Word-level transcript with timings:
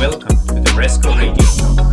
Welcome 0.00 0.38
to 0.46 0.54
the 0.54 0.70
Resco 0.70 1.14
Radio 1.14 1.44
Talk. 1.60 1.92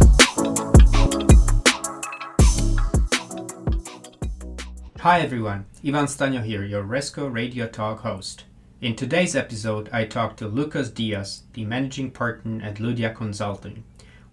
Hi 5.02 5.20
everyone, 5.20 5.66
Ivan 5.86 6.06
Stanyo 6.06 6.42
here, 6.42 6.64
your 6.64 6.86
Resco 6.86 7.30
Radio 7.30 7.68
Talk 7.68 8.00
host. 8.00 8.46
In 8.80 8.96
today's 8.96 9.36
episode, 9.36 9.90
I 9.92 10.06
talk 10.06 10.38
to 10.38 10.48
Lucas 10.48 10.90
Diaz, 10.90 11.44
the 11.52 11.66
managing 11.66 12.12
partner 12.12 12.64
at 12.64 12.76
Ludia 12.76 13.14
Consulting. 13.14 13.84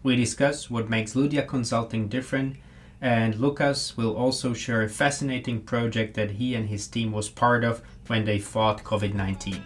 We 0.05 0.15
discuss 0.15 0.71
what 0.71 0.89
makes 0.89 1.15
Ludia 1.15 1.45
Consulting 1.45 2.07
different, 2.07 2.59
and 3.01 3.35
Lucas 3.35 3.97
will 3.97 4.17
also 4.17 4.55
share 4.55 4.83
a 4.83 4.89
fascinating 4.89 5.63
project 5.63 6.15
that 6.15 6.31
he 6.31 6.55
and 6.55 6.69
his 6.69 6.87
team 6.87 7.11
was 7.11 7.29
part 7.29 7.65
of 7.65 7.83
when 8.07 8.25
they 8.25 8.39
fought 8.39 8.85
COVID-19. 8.85 9.63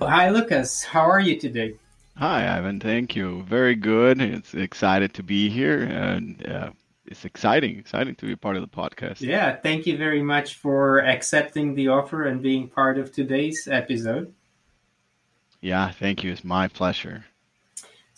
Hi, 0.00 0.30
Lucas. 0.30 0.84
How 0.84 1.10
are 1.10 1.18
you 1.18 1.40
today? 1.40 1.74
Hi, 2.16 2.56
Ivan. 2.56 2.78
Thank 2.78 3.16
you. 3.16 3.42
Very 3.42 3.74
good. 3.74 4.20
It's 4.20 4.54
excited 4.54 5.12
to 5.14 5.24
be 5.24 5.50
here, 5.50 5.82
and 5.82 6.46
uh, 6.46 6.70
it's 7.04 7.24
exciting, 7.24 7.80
exciting 7.80 8.14
to 8.16 8.26
be 8.26 8.36
part 8.36 8.54
of 8.54 8.62
the 8.62 8.68
podcast. 8.68 9.20
Yeah, 9.20 9.56
thank 9.56 9.88
you 9.88 9.96
very 9.96 10.22
much 10.22 10.54
for 10.54 11.00
accepting 11.04 11.74
the 11.74 11.88
offer 11.88 12.26
and 12.26 12.40
being 12.40 12.68
part 12.68 12.96
of 12.96 13.12
today's 13.12 13.66
episode. 13.68 14.32
Yeah, 15.60 15.90
thank 15.90 16.22
you. 16.22 16.30
It's 16.30 16.44
my 16.44 16.68
pleasure. 16.68 17.24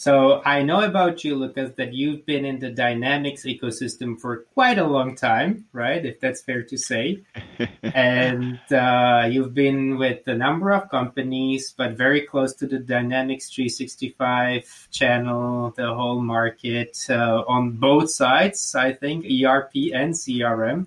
So 0.01 0.41
I 0.47 0.63
know 0.63 0.81
about 0.81 1.25
you, 1.25 1.35
Lucas, 1.35 1.73
that 1.77 1.93
you've 1.93 2.25
been 2.25 2.47
in 2.47 2.59
the 2.59 2.71
Dynamics 2.71 3.45
ecosystem 3.45 4.19
for 4.19 4.45
quite 4.55 4.79
a 4.79 4.87
long 4.87 5.15
time, 5.15 5.67
right? 5.75 6.03
If 6.03 6.21
that's 6.21 6.41
fair 6.41 6.63
to 6.63 6.79
say. 6.79 7.23
and 7.83 8.59
uh, 8.73 9.29
you've 9.31 9.53
been 9.53 9.99
with 9.99 10.27
a 10.27 10.35
number 10.35 10.73
of 10.73 10.89
companies, 10.89 11.75
but 11.77 11.99
very 11.99 12.23
close 12.23 12.55
to 12.55 12.67
the 12.67 12.79
Dynamics 12.79 13.51
365 13.51 14.89
channel, 14.91 15.75
the 15.77 15.93
whole 15.93 16.23
market 16.23 16.97
uh, 17.11 17.45
on 17.47 17.73
both 17.73 18.11
sides, 18.11 18.75
I 18.75 18.95
think, 18.95 19.27
ERP 19.27 19.93
and 19.93 20.15
CRM 20.15 20.87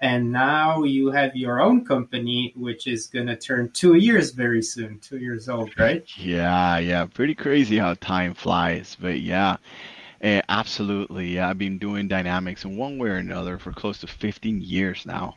and 0.00 0.32
now 0.32 0.82
you 0.82 1.10
have 1.10 1.34
your 1.36 1.60
own 1.60 1.84
company 1.84 2.52
which 2.56 2.86
is 2.86 3.06
going 3.06 3.26
to 3.26 3.36
turn 3.36 3.70
two 3.72 3.94
years 3.94 4.30
very 4.30 4.62
soon 4.62 4.98
two 4.98 5.18
years 5.18 5.48
old 5.48 5.70
right? 5.78 6.04
Yeah 6.16 6.78
yeah. 6.78 7.06
Pretty 7.06 7.34
crazy 7.34 7.78
how 7.78 7.94
time 7.94 8.34
flies 8.34 8.96
but 9.00 9.20
yeah. 9.20 9.56
Uh, 10.22 10.40
absolutely. 10.48 11.34
Yeah 11.34 11.48
i've 11.48 11.58
been 11.58 11.78
doing 11.78 12.08
dynamics 12.08 12.64
in 12.64 12.76
one 12.76 12.98
way 12.98 13.10
or 13.10 13.16
another 13.16 13.58
for 13.58 13.72
close 13.72 13.98
to 14.00 14.06
15 14.06 14.60
years 14.60 15.06
now. 15.06 15.36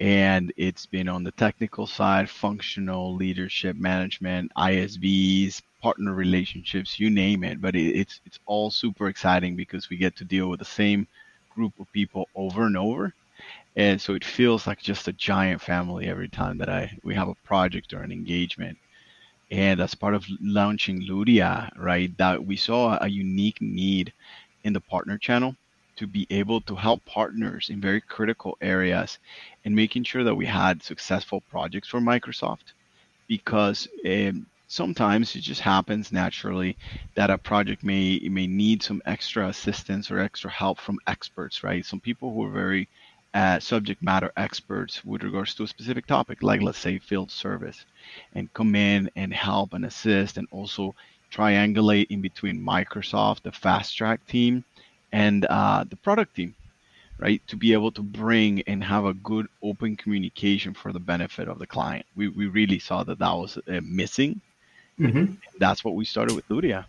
And 0.00 0.52
it's 0.56 0.86
been 0.86 1.08
on 1.08 1.22
the 1.22 1.30
technical 1.32 1.86
side 1.86 2.28
functional 2.28 3.14
leadership 3.14 3.76
management 3.76 4.52
isvs 4.56 5.62
partner 5.82 6.14
relationships 6.14 7.00
you 7.00 7.10
name 7.10 7.42
it. 7.42 7.60
But 7.60 7.74
it, 7.74 7.96
it's 7.96 8.20
it's 8.24 8.38
all 8.46 8.70
super 8.70 9.08
exciting 9.08 9.56
because 9.56 9.90
we 9.90 9.96
get 9.96 10.16
to 10.16 10.24
deal 10.24 10.48
with 10.48 10.60
the 10.60 10.64
same 10.64 11.08
group 11.54 11.78
of 11.80 11.92
people 11.92 12.28
over 12.34 12.64
and 12.64 12.76
over 12.76 13.12
and 13.76 14.00
so 14.00 14.14
it 14.14 14.24
feels 14.24 14.66
like 14.66 14.80
just 14.80 15.08
a 15.08 15.12
giant 15.12 15.60
family 15.60 16.06
every 16.06 16.28
time 16.28 16.58
that 16.58 16.68
I 16.68 16.98
we 17.02 17.14
have 17.14 17.28
a 17.28 17.34
project 17.44 17.92
or 17.92 18.02
an 18.02 18.12
engagement. 18.12 18.78
And 19.50 19.80
as 19.80 19.94
part 19.94 20.14
of 20.14 20.26
launching 20.40 21.02
Ludia, 21.02 21.70
right, 21.76 22.16
that 22.18 22.44
we 22.44 22.56
saw 22.56 22.98
a 23.00 23.08
unique 23.08 23.60
need 23.60 24.12
in 24.64 24.72
the 24.72 24.80
partner 24.80 25.18
channel 25.18 25.56
to 25.96 26.06
be 26.06 26.26
able 26.30 26.60
to 26.62 26.74
help 26.74 27.04
partners 27.04 27.68
in 27.68 27.80
very 27.80 28.00
critical 28.00 28.56
areas 28.60 29.18
and 29.64 29.76
making 29.76 30.04
sure 30.04 30.24
that 30.24 30.34
we 30.34 30.46
had 30.46 30.82
successful 30.82 31.42
projects 31.50 31.88
for 31.88 32.00
Microsoft 32.00 32.72
because 33.28 33.88
um, 34.06 34.46
sometimes 34.68 35.36
it 35.36 35.40
just 35.40 35.60
happens 35.60 36.12
naturally 36.12 36.76
that 37.14 37.30
a 37.30 37.36
project 37.36 37.84
may 37.84 38.18
may 38.30 38.46
need 38.46 38.82
some 38.82 39.02
extra 39.04 39.48
assistance 39.48 40.10
or 40.10 40.18
extra 40.18 40.50
help 40.50 40.78
from 40.78 40.98
experts 41.06 41.62
right 41.62 41.84
some 41.84 42.00
people 42.00 42.32
who 42.32 42.42
are 42.44 42.50
very 42.50 42.88
uh, 43.34 43.58
subject 43.58 44.02
matter 44.02 44.30
experts 44.36 45.04
with 45.04 45.22
regards 45.22 45.54
to 45.54 45.62
a 45.62 45.66
specific 45.66 46.06
topic, 46.06 46.42
like 46.42 46.60
let's 46.60 46.78
say 46.78 46.98
field 46.98 47.30
service, 47.30 47.84
and 48.34 48.52
come 48.52 48.74
in 48.74 49.10
and 49.16 49.32
help 49.32 49.72
and 49.72 49.84
assist, 49.84 50.36
and 50.36 50.46
also 50.50 50.94
triangulate 51.32 52.08
in 52.10 52.20
between 52.20 52.60
Microsoft, 52.60 53.42
the 53.42 53.52
fast 53.52 53.96
track 53.96 54.26
team, 54.26 54.64
and 55.12 55.46
uh, 55.46 55.84
the 55.88 55.96
product 55.96 56.36
team, 56.36 56.54
right? 57.18 57.40
To 57.48 57.56
be 57.56 57.72
able 57.72 57.92
to 57.92 58.02
bring 58.02 58.62
and 58.62 58.84
have 58.84 59.06
a 59.06 59.14
good 59.14 59.48
open 59.62 59.96
communication 59.96 60.74
for 60.74 60.92
the 60.92 61.00
benefit 61.00 61.48
of 61.48 61.58
the 61.58 61.66
client. 61.66 62.04
We, 62.16 62.28
we 62.28 62.46
really 62.46 62.78
saw 62.78 63.02
that 63.04 63.18
that 63.18 63.32
was 63.32 63.56
uh, 63.56 63.80
missing. 63.82 64.40
Mm-hmm. 65.00 65.34
That's 65.58 65.82
what 65.82 65.94
we 65.94 66.04
started 66.04 66.36
with 66.36 66.46
Ludia. 66.48 66.84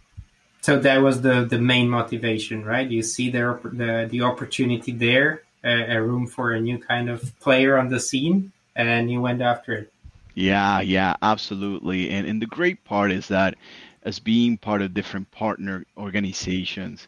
So 0.62 0.80
that 0.80 1.02
was 1.02 1.22
the, 1.22 1.46
the 1.46 1.60
main 1.60 1.90
motivation, 1.90 2.64
right? 2.64 2.90
You 2.90 3.02
see 3.02 3.30
the, 3.30 3.60
the, 3.64 4.08
the 4.10 4.22
opportunity 4.22 4.92
there 4.92 5.44
a, 5.64 5.96
a 5.96 6.02
room 6.02 6.28
for 6.28 6.52
a 6.52 6.60
new 6.60 6.78
kind 6.78 7.10
of 7.10 7.38
player 7.40 7.78
on 7.78 7.90
the 7.90 8.00
scene, 8.00 8.52
and 8.76 9.12
you 9.12 9.22
went 9.22 9.42
after 9.42 9.74
it. 9.74 9.94
Yeah, 10.36 10.82
yeah, 10.82 11.16
absolutely. 11.22 12.10
And 12.10 12.28
and 12.28 12.42
the 12.42 12.48
great 12.48 12.84
part 12.84 13.12
is 13.12 13.28
that 13.28 13.56
as 14.04 14.20
being 14.20 14.58
part 14.58 14.82
of 14.82 14.94
different 14.94 15.30
partner 15.32 15.86
organizations, 15.98 17.08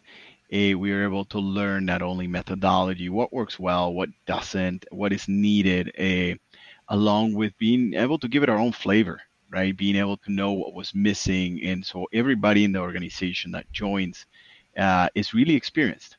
eh, 0.50 0.74
we 0.74 0.92
are 0.92 1.04
able 1.04 1.24
to 1.26 1.38
learn 1.38 1.84
not 1.84 2.02
only 2.02 2.26
methodology, 2.26 3.08
what 3.08 3.32
works 3.32 3.58
well, 3.58 3.92
what 3.92 4.08
doesn't, 4.26 4.86
what 4.90 5.12
is 5.12 5.28
needed, 5.28 5.92
eh, 5.96 6.34
along 6.88 7.34
with 7.34 7.58
being 7.58 7.94
able 7.94 8.18
to 8.18 8.28
give 8.28 8.42
it 8.42 8.48
our 8.48 8.58
own 8.58 8.72
flavor, 8.72 9.20
right? 9.50 9.76
Being 9.76 9.96
able 9.96 10.16
to 10.18 10.32
know 10.32 10.52
what 10.52 10.74
was 10.74 10.94
missing. 10.94 11.60
And 11.64 11.84
so 11.84 12.06
everybody 12.12 12.64
in 12.64 12.72
the 12.72 12.80
organization 12.80 13.50
that 13.52 13.70
joins 13.72 14.24
uh, 14.76 15.08
is 15.14 15.34
really 15.34 15.54
experienced 15.54 16.16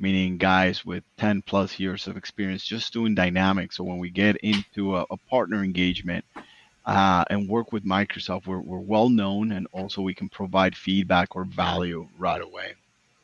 meaning 0.00 0.38
guys 0.38 0.84
with 0.84 1.04
10 1.18 1.42
plus 1.42 1.78
years 1.78 2.06
of 2.06 2.16
experience 2.16 2.64
just 2.64 2.92
doing 2.92 3.14
dynamics. 3.14 3.76
So 3.76 3.84
when 3.84 3.98
we 3.98 4.10
get 4.10 4.36
into 4.36 4.96
a, 4.96 5.06
a 5.10 5.16
partner 5.16 5.62
engagement 5.62 6.24
uh, 6.86 7.24
and 7.28 7.48
work 7.48 7.72
with 7.72 7.84
Microsoft, 7.84 8.46
we're, 8.46 8.58
we're 8.58 8.78
well 8.78 9.08
known 9.08 9.52
and 9.52 9.66
also 9.72 10.02
we 10.02 10.14
can 10.14 10.28
provide 10.28 10.76
feedback 10.76 11.36
or 11.36 11.44
value 11.44 12.08
right 12.18 12.40
away. 12.40 12.74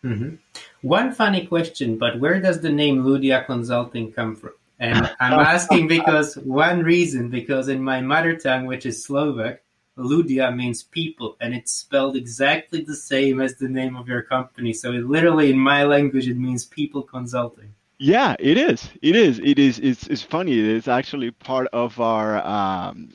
Mm-hmm. 0.04 0.36
One 0.82 1.12
funny 1.12 1.46
question, 1.46 1.98
but 1.98 2.20
where 2.20 2.40
does 2.40 2.60
the 2.60 2.70
name 2.70 3.02
Ludia 3.02 3.44
Consulting 3.44 4.12
come 4.12 4.36
from? 4.36 4.52
And 4.78 5.10
I'm 5.18 5.40
asking 5.40 5.88
because 5.96 6.36
one 6.36 6.82
reason, 6.82 7.30
because 7.30 7.68
in 7.68 7.82
my 7.82 8.00
mother 8.02 8.36
tongue, 8.36 8.66
which 8.66 8.86
is 8.86 9.02
Slovak, 9.02 9.62
Ludia 9.96 10.54
means 10.54 10.82
people, 10.82 11.36
and 11.40 11.54
it's 11.54 11.72
spelled 11.72 12.16
exactly 12.16 12.82
the 12.82 12.94
same 12.94 13.40
as 13.40 13.56
the 13.56 13.68
name 13.68 13.96
of 13.96 14.08
your 14.08 14.22
company. 14.22 14.72
So 14.72 14.92
it 14.92 15.06
literally, 15.06 15.50
in 15.50 15.58
my 15.58 15.84
language, 15.84 16.28
it 16.28 16.36
means 16.36 16.66
people 16.66 17.02
consulting. 17.02 17.74
Yeah, 17.98 18.36
it 18.38 18.58
is. 18.58 18.90
It 19.00 19.16
is. 19.16 19.38
It 19.38 19.58
is. 19.58 19.78
It's, 19.78 20.06
it's 20.06 20.22
funny. 20.22 20.58
It's 20.58 20.88
actually 20.88 21.30
part 21.30 21.68
of 21.72 21.98
our 21.98 22.46
um, 22.46 23.08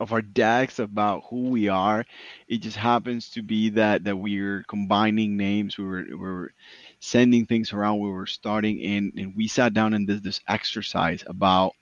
of 0.00 0.12
our 0.12 0.22
decks 0.22 0.78
about 0.78 1.24
who 1.28 1.50
we 1.50 1.68
are. 1.68 2.04
It 2.48 2.58
just 2.58 2.76
happens 2.76 3.30
to 3.30 3.42
be 3.42 3.70
that 3.70 4.04
that 4.04 4.16
we're 4.16 4.62
combining 4.68 5.36
names. 5.36 5.76
We 5.76 5.84
were 5.84 6.04
we 6.08 6.14
were 6.14 6.52
sending 7.00 7.44
things 7.44 7.74
around. 7.74 8.00
We 8.00 8.10
were 8.10 8.26
starting 8.26 8.82
and 8.82 9.12
and 9.18 9.36
we 9.36 9.48
sat 9.48 9.74
down 9.74 9.92
and 9.92 10.06
did 10.06 10.22
this 10.22 10.40
exercise 10.48 11.22
about 11.26 11.72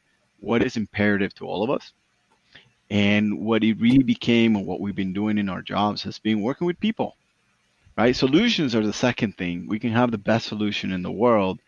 what 0.41 0.65
is 0.65 0.77
imperative 0.77 1.35
to 1.35 1.47
all 1.47 1.63
of 1.63 1.71
us 1.71 1.93
and 2.95 3.41
what 3.41 3.65
it 3.65 3.81
really 3.81 4.05
became 4.05 4.55
and 4.55 4.65
what 4.65 4.81
we've 4.81 4.95
been 4.95 5.13
doing 5.13 5.37
in 5.37 5.49
our 5.49 5.63
jobs 5.63 6.05
has 6.05 6.21
been 6.21 6.41
working 6.41 6.65
with 6.65 6.79
people, 6.79 7.17
right? 7.99 8.15
Solutions 8.15 8.73
are 8.77 8.87
the 8.87 8.93
second 8.93 9.37
thing. 9.37 9.67
We 9.67 9.81
can 9.81 9.91
have 9.91 10.13
the 10.13 10.27
best 10.31 10.47
solution 10.47 10.93
in 10.93 11.03
the 11.03 11.11
world, 11.11 11.59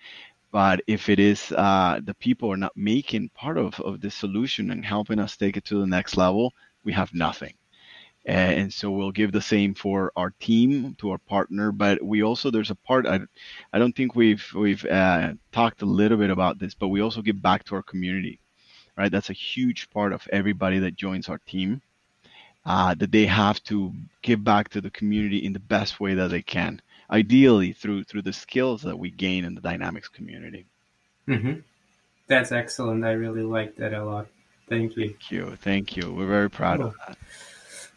but 0.53 0.82
if 0.87 1.09
it 1.09 1.19
is 1.19 1.50
uh, 1.50 1.98
the 2.00 2.14
people 2.14 2.53
are 2.53 2.56
not 2.56 2.76
making 2.76 3.31
part 3.31 3.59
of, 3.59 3.81
of 3.81 4.00
the 4.00 4.08
solution 4.08 4.70
and 4.70 4.84
helping 4.84 5.19
us 5.19 5.37
take 5.37 5.56
it 5.56 5.64
to 5.64 5.81
the 5.81 5.87
next 5.88 6.17
level, 6.17 6.55
we 6.84 6.93
have 6.93 7.12
nothing. 7.12 7.55
And 8.25 8.73
so 8.73 8.93
we'll 8.93 9.11
give 9.11 9.32
the 9.32 9.43
same 9.43 9.75
for 9.75 10.12
our 10.14 10.31
team 10.38 10.94
to 10.99 11.11
our 11.11 11.19
partner, 11.19 11.73
but 11.73 12.00
we 12.05 12.23
also 12.23 12.52
there's 12.52 12.70
a 12.70 12.76
part 12.76 13.05
I, 13.05 13.19
I 13.73 13.81
don't 13.81 13.96
think 13.96 14.14
we've 14.14 14.46
we've 14.55 14.84
uh, 14.84 15.32
talked 15.50 15.82
a 15.82 15.87
little 15.87 16.19
bit 16.19 16.31
about 16.31 16.61
this, 16.61 16.75
but 16.75 16.88
we 16.88 17.00
also 17.00 17.20
give 17.20 17.43
back 17.43 17.64
to 17.64 17.75
our 17.75 17.82
community 17.82 18.38
right? 18.96 19.12
That's 19.12 19.31
a 19.31 19.34
huge 19.34 19.90
part 19.90 20.12
of 20.12 20.26
everybody 20.32 20.81
that 20.81 20.96
joins 20.96 21.28
our 21.28 21.38
team. 21.38 21.82
Uh, 22.64 22.94
that 22.94 23.12
they 23.12 23.26
have 23.26 23.62
to 23.62 23.93
give 24.22 24.43
back 24.43 24.70
to 24.70 24.81
the 24.81 24.90
community 24.90 25.38
in 25.38 25.52
the 25.52 25.60
best 25.60 26.00
way 26.00 26.14
that 26.14 26.31
they 26.32 26.43
can, 26.43 26.82
ideally 27.08 27.72
through 27.72 28.02
through 28.02 28.22
the 28.22 28.32
skills 28.32 28.82
that 28.82 28.98
we 28.98 29.08
gain 29.08 29.44
in 29.44 29.54
the 29.54 29.60
Dynamics 29.60 30.08
community. 30.08 30.66
Mm-hmm. 31.28 31.60
That's 32.26 32.50
excellent. 32.50 33.04
I 33.04 33.12
really 33.12 33.44
like 33.44 33.76
that 33.76 33.94
a 33.94 34.04
lot. 34.04 34.26
Thank 34.69 34.96
you. 34.96 35.10
Thank 35.10 35.31
you. 35.31 35.56
Thank 35.60 35.96
you. 35.96 36.12
We're 36.12 36.26
very 36.26 36.50
proud 36.50 36.78
cool. 36.78 36.88
of 36.88 36.94
that. 37.06 37.19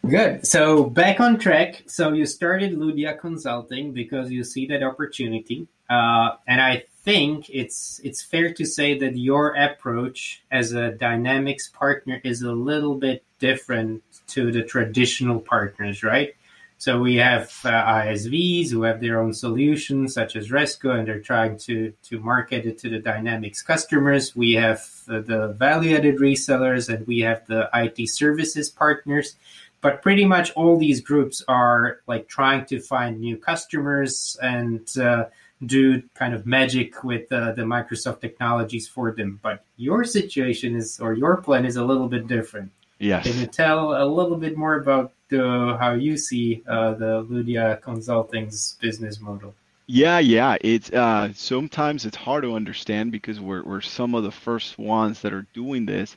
Good. 0.08 0.46
So 0.46 0.84
back 0.84 1.20
on 1.20 1.40
track. 1.40 1.84
So 1.88 2.14
you 2.14 2.28
started 2.28 2.74
Ludia 2.74 3.20
Consulting 3.20 3.92
because 3.92 4.32
you 4.32 4.44
see 4.44 4.68
that 4.68 4.84
opportunity, 4.84 5.68
uh, 5.90 6.36
and 6.48 6.62
I 6.62 6.84
think 7.04 7.50
it's 7.50 8.00
it's 8.04 8.22
fair 8.22 8.54
to 8.54 8.66
say 8.66 8.98
that 9.00 9.18
your 9.18 9.56
approach 9.56 10.44
as 10.52 10.74
a 10.74 10.92
dynamics 10.92 11.70
partner 11.70 12.22
is 12.24 12.42
a 12.42 12.52
little 12.52 12.96
bit 12.96 13.24
different 13.40 14.04
to 14.28 14.52
the 14.52 14.64
traditional 14.64 15.40
partners, 15.40 16.04
right? 16.04 16.36
So 16.78 16.98
we 17.02 17.16
have 17.16 17.52
uh, 17.66 17.72
ISVs 17.72 18.72
who 18.72 18.84
have 18.84 19.02
their 19.02 19.20
own 19.20 19.34
solutions, 19.34 20.14
such 20.14 20.38
as 20.38 20.50
Resco, 20.50 20.98
and 20.98 21.06
they're 21.06 21.20
trying 21.20 21.58
to 21.68 21.94
to 22.04 22.20
market 22.20 22.66
it 22.66 22.78
to 22.80 22.90
the 22.90 23.00
Dynamics 23.00 23.62
customers. 23.62 24.34
We 24.34 24.54
have 24.54 24.82
uh, 25.10 25.20
the 25.20 25.50
value-added 25.58 26.20
resellers, 26.20 26.88
and 26.88 27.06
we 27.06 27.20
have 27.20 27.46
the 27.48 27.70
IT 27.74 28.08
services 28.10 28.70
partners. 28.70 29.36
But 29.82 30.02
pretty 30.02 30.26
much 30.26 30.52
all 30.52 30.78
these 30.78 31.02
groups 31.02 31.44
are 31.48 32.00
like 32.08 32.28
trying 32.28 32.66
to 32.66 32.80
find 32.80 33.20
new 33.20 33.38
customers 33.38 34.38
and 34.42 34.86
uh, 34.98 35.26
do 35.66 36.02
kind 36.16 36.34
of 36.34 36.46
magic 36.46 37.04
with 37.04 37.32
uh, 37.32 37.52
the 37.52 37.64
Microsoft 37.64 38.22
technologies 38.22 38.88
for 38.88 39.12
them. 39.12 39.40
But 39.42 39.64
your 39.78 40.04
situation 40.04 40.76
is, 40.76 41.00
or 41.00 41.14
your 41.14 41.38
plan 41.38 41.66
is 41.66 41.76
a 41.76 41.84
little 41.84 42.08
bit 42.08 42.28
different. 42.28 42.72
Yes. 43.00 43.26
Can 43.26 43.40
you 43.40 43.48
tell 43.48 44.02
a 44.02 44.06
little 44.06 44.38
bit 44.38 44.58
more 44.58 44.76
about 44.76 45.14
the, 45.30 45.78
how 45.80 45.94
you 45.94 46.18
see 46.18 46.64
uh, 46.68 46.94
the 46.94 47.24
Ludia 47.24 47.82
Consulting's 47.82 48.78
business 48.82 49.20
model? 49.20 49.54
Yeah, 49.92 50.20
yeah. 50.20 50.58
It's 50.62 50.92
uh, 50.92 51.32
sometimes 51.34 52.06
it's 52.06 52.16
hard 52.16 52.44
to 52.44 52.54
understand 52.54 53.12
because 53.12 53.40
we're 53.40 53.64
we're 53.64 53.82
some 53.82 54.14
of 54.14 54.24
the 54.24 54.32
first 54.32 54.78
ones 54.78 55.22
that 55.22 55.34
are 55.34 55.48
doing 55.56 55.88
this. 55.88 56.16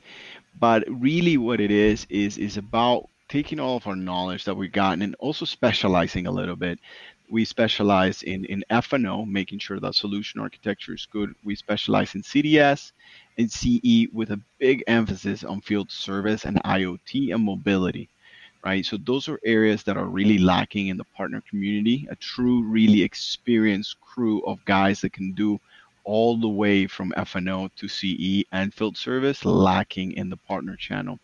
But 0.61 0.85
really, 0.89 1.39
what 1.39 1.59
it 1.59 1.71
is 1.71 2.07
is 2.11 2.37
is 2.37 2.59
about 2.59 3.09
taking 3.31 3.59
all 3.59 3.79
of 3.79 3.87
our 3.87 3.97
knowledge 3.97 4.45
that 4.45 4.55
we've 4.55 4.73
gotten 4.73 5.01
and 5.01 5.17
also 5.19 5.47
specializing 5.47 6.27
a 6.27 6.31
little 6.31 6.55
bit. 6.55 6.79
We 7.33 7.45
specialize 7.45 8.23
in 8.23 8.45
in 8.45 8.61
F&O, 8.69 9.25
making 9.25 9.61
sure 9.61 9.81
that 9.81 9.95
solution 9.95 10.41
architecture 10.47 10.95
is 10.95 11.07
good. 11.17 11.35
We 11.49 11.55
specialize 11.57 12.15
in 12.15 12.23
CDS 12.23 12.93
and 13.39 13.51
CE 13.59 14.13
with 14.13 14.31
a 14.33 14.41
big 14.59 14.85
emphasis 14.87 15.43
on 15.43 15.63
field 15.63 15.91
service 15.91 16.45
and 16.45 16.63
IoT 16.63 17.35
and 17.35 17.45
mobility 17.45 18.09
right? 18.65 18.85
So 18.87 18.97
those 18.97 19.29
are 19.29 19.41
areas 19.45 19.83
that 19.85 19.97
are 19.97 20.07
really 20.19 20.39
lacking 20.39 20.87
in 20.89 20.97
the 20.97 21.11
partner 21.17 21.43
community, 21.51 22.07
a 22.11 22.17
true, 22.17 22.63
really 22.63 23.03
experienced 23.03 24.01
crew 24.01 24.41
of 24.43 24.65
guys 24.65 25.01
that 25.01 25.13
can 25.13 25.33
do 25.33 25.61
all 26.05 26.37
the 26.37 26.49
way 26.49 26.87
from 26.87 27.13
F&O 27.17 27.69
to 27.77 27.89
CE 27.89 28.45
and 28.53 28.73
field 28.75 28.97
service 28.97 29.45
lacking 29.45 30.13
in 30.13 30.29
the 30.31 30.37
partner 30.37 30.77
channel. 30.77 31.19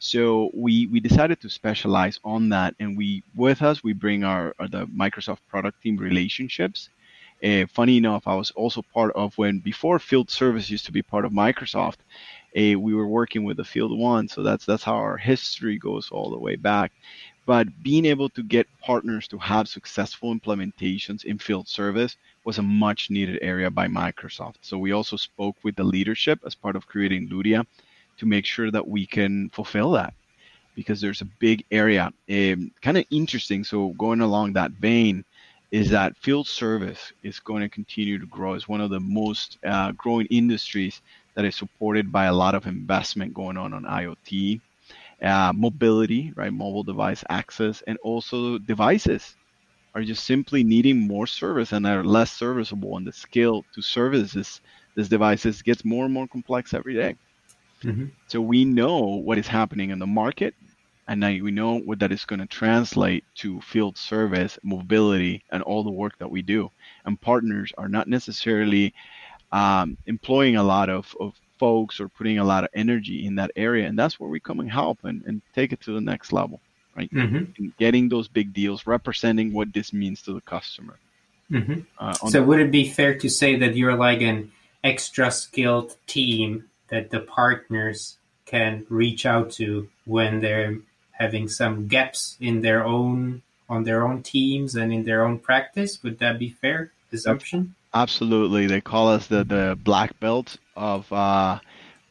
So 0.00 0.50
we, 0.54 0.86
we 0.86 0.98
decided 0.98 1.40
to 1.42 1.50
specialize 1.50 2.18
on 2.24 2.48
that, 2.48 2.74
and 2.80 2.96
we 2.96 3.22
with 3.36 3.62
us 3.62 3.84
we 3.84 3.92
bring 3.92 4.24
our, 4.24 4.54
our 4.58 4.66
the 4.66 4.86
Microsoft 4.86 5.40
product 5.48 5.82
team 5.82 5.96
relationships. 5.96 6.88
Uh, 7.44 7.66
funny 7.72 7.96
enough, 7.96 8.26
I 8.26 8.34
was 8.34 8.50
also 8.50 8.82
part 8.82 9.12
of 9.14 9.36
when 9.38 9.60
before 9.60 9.98
field 9.98 10.30
service 10.30 10.68
used 10.70 10.86
to 10.86 10.92
be 10.92 11.02
part 11.02 11.24
of 11.24 11.32
Microsoft, 11.32 11.98
a 12.54 12.76
we 12.76 12.94
were 12.94 13.06
working 13.06 13.44
with 13.44 13.56
the 13.56 13.62
FieldOne 13.62 14.28
so 14.30 14.42
that's 14.42 14.64
that's 14.64 14.82
how 14.82 14.94
our 14.94 15.16
history 15.16 15.78
goes 15.78 16.10
all 16.10 16.30
the 16.30 16.38
way 16.38 16.56
back 16.56 16.92
but 17.46 17.66
being 17.82 18.04
able 18.04 18.28
to 18.28 18.42
get 18.42 18.66
partners 18.80 19.26
to 19.28 19.38
have 19.38 19.68
successful 19.68 20.34
implementations 20.34 21.24
in 21.24 21.38
field 21.38 21.68
service 21.68 22.16
was 22.44 22.58
a 22.58 22.62
much 22.62 23.10
needed 23.10 23.38
area 23.42 23.70
by 23.70 23.86
microsoft 23.86 24.56
so 24.62 24.78
we 24.78 24.92
also 24.92 25.16
spoke 25.16 25.56
with 25.62 25.76
the 25.76 25.84
leadership 25.84 26.40
as 26.44 26.54
part 26.54 26.76
of 26.76 26.86
creating 26.86 27.28
ludia 27.28 27.64
to 28.20 28.26
make 28.26 28.44
sure 28.44 28.70
that 28.70 28.86
we 28.86 29.06
can 29.06 29.48
fulfill 29.50 29.92
that 29.92 30.12
because 30.74 31.00
there's 31.00 31.22
a 31.22 31.28
big 31.40 31.64
area 31.70 32.12
um, 32.30 32.70
kind 32.82 32.98
of 32.98 33.04
interesting. 33.10 33.64
So 33.64 33.88
going 33.98 34.20
along 34.20 34.52
that 34.52 34.72
vein 34.72 35.24
is 35.70 35.90
that 35.90 36.16
field 36.18 36.46
service 36.46 37.12
is 37.22 37.40
going 37.40 37.62
to 37.62 37.68
continue 37.68 38.18
to 38.18 38.26
grow. 38.26 38.54
As 38.54 38.68
one 38.68 38.82
of 38.82 38.90
the 38.90 39.00
most 39.00 39.58
uh, 39.64 39.92
growing 39.92 40.26
industries 40.26 41.00
that 41.34 41.46
is 41.46 41.56
supported 41.56 42.12
by 42.12 42.26
a 42.26 42.32
lot 42.32 42.54
of 42.54 42.66
investment 42.66 43.32
going 43.32 43.56
on 43.56 43.72
on 43.72 43.84
IoT, 43.84 44.60
uh, 45.22 45.52
mobility, 45.54 46.32
right, 46.36 46.52
mobile 46.52 46.82
device 46.82 47.24
access, 47.30 47.82
and 47.86 47.96
also 48.02 48.58
devices 48.58 49.34
are 49.94 50.02
just 50.02 50.24
simply 50.24 50.62
needing 50.62 51.06
more 51.06 51.26
service 51.26 51.72
and 51.72 51.86
are 51.86 52.04
less 52.04 52.32
serviceable, 52.32 52.98
and 52.98 53.06
the 53.06 53.12
scale 53.12 53.64
to 53.74 53.80
service 53.80 54.32
this, 54.32 54.60
this 54.94 55.08
devices 55.08 55.62
gets 55.62 55.86
more 55.86 56.04
and 56.04 56.12
more 56.12 56.28
complex 56.28 56.74
every 56.74 56.94
day. 56.94 57.16
Mm-hmm. 57.84 58.06
So 58.26 58.40
we 58.40 58.64
know 58.64 59.00
what 59.00 59.38
is 59.38 59.46
happening 59.46 59.90
in 59.90 59.98
the 59.98 60.06
market, 60.06 60.54
and 61.08 61.20
now 61.20 61.28
we 61.28 61.50
know 61.50 61.78
what 61.78 61.98
that 62.00 62.12
is 62.12 62.24
going 62.24 62.40
to 62.40 62.46
translate 62.46 63.24
to 63.36 63.60
field 63.62 63.96
service, 63.96 64.58
mobility, 64.62 65.42
and 65.50 65.62
all 65.62 65.82
the 65.82 65.90
work 65.90 66.18
that 66.18 66.30
we 66.30 66.42
do. 66.42 66.70
And 67.04 67.20
partners 67.20 67.72
are 67.78 67.88
not 67.88 68.06
necessarily 68.06 68.94
um, 69.50 69.96
employing 70.06 70.56
a 70.56 70.62
lot 70.62 70.88
of, 70.88 71.14
of 71.18 71.34
folks 71.58 72.00
or 72.00 72.08
putting 72.08 72.38
a 72.38 72.44
lot 72.44 72.64
of 72.64 72.70
energy 72.74 73.26
in 73.26 73.34
that 73.36 73.50
area. 73.56 73.86
And 73.86 73.98
that's 73.98 74.20
where 74.20 74.30
we 74.30 74.40
come 74.40 74.60
and 74.60 74.70
help 74.70 75.04
and, 75.04 75.22
and 75.26 75.42
take 75.54 75.72
it 75.72 75.80
to 75.82 75.92
the 75.92 76.00
next 76.00 76.32
level, 76.32 76.60
right? 76.96 77.12
Mm-hmm. 77.12 77.68
Getting 77.78 78.08
those 78.08 78.28
big 78.28 78.52
deals, 78.52 78.86
representing 78.86 79.52
what 79.52 79.72
this 79.72 79.92
means 79.92 80.22
to 80.22 80.32
the 80.32 80.40
customer. 80.42 80.98
Mm-hmm. 81.50 81.80
Uh, 81.98 82.12
so, 82.14 82.30
the- 82.30 82.42
would 82.44 82.60
it 82.60 82.70
be 82.70 82.88
fair 82.88 83.14
to 83.18 83.28
say 83.28 83.56
that 83.56 83.76
you're 83.76 83.96
like 83.96 84.20
an 84.22 84.52
extra 84.84 85.30
skilled 85.30 85.96
team 86.06 86.69
that 86.90 87.10
the 87.10 87.20
partners 87.20 88.18
can 88.46 88.86
reach 88.88 89.24
out 89.24 89.50
to 89.52 89.88
when 90.04 90.40
they're 90.40 90.78
having 91.12 91.48
some 91.48 91.86
gaps 91.86 92.36
in 92.40 92.62
their 92.62 92.84
own 92.84 93.42
on 93.68 93.84
their 93.84 94.06
own 94.06 94.22
teams 94.22 94.74
and 94.74 94.92
in 94.92 95.04
their 95.04 95.24
own 95.24 95.38
practice? 95.38 96.02
Would 96.02 96.18
that 96.18 96.38
be 96.38 96.50
fair 96.50 96.92
assumption? 97.12 97.74
Absolutely, 97.94 98.66
they 98.66 98.80
call 98.80 99.08
us 99.08 99.26
the 99.26 99.44
the 99.44 99.78
black 99.82 100.18
belt 100.20 100.56
of 100.76 101.12
uh, 101.12 101.58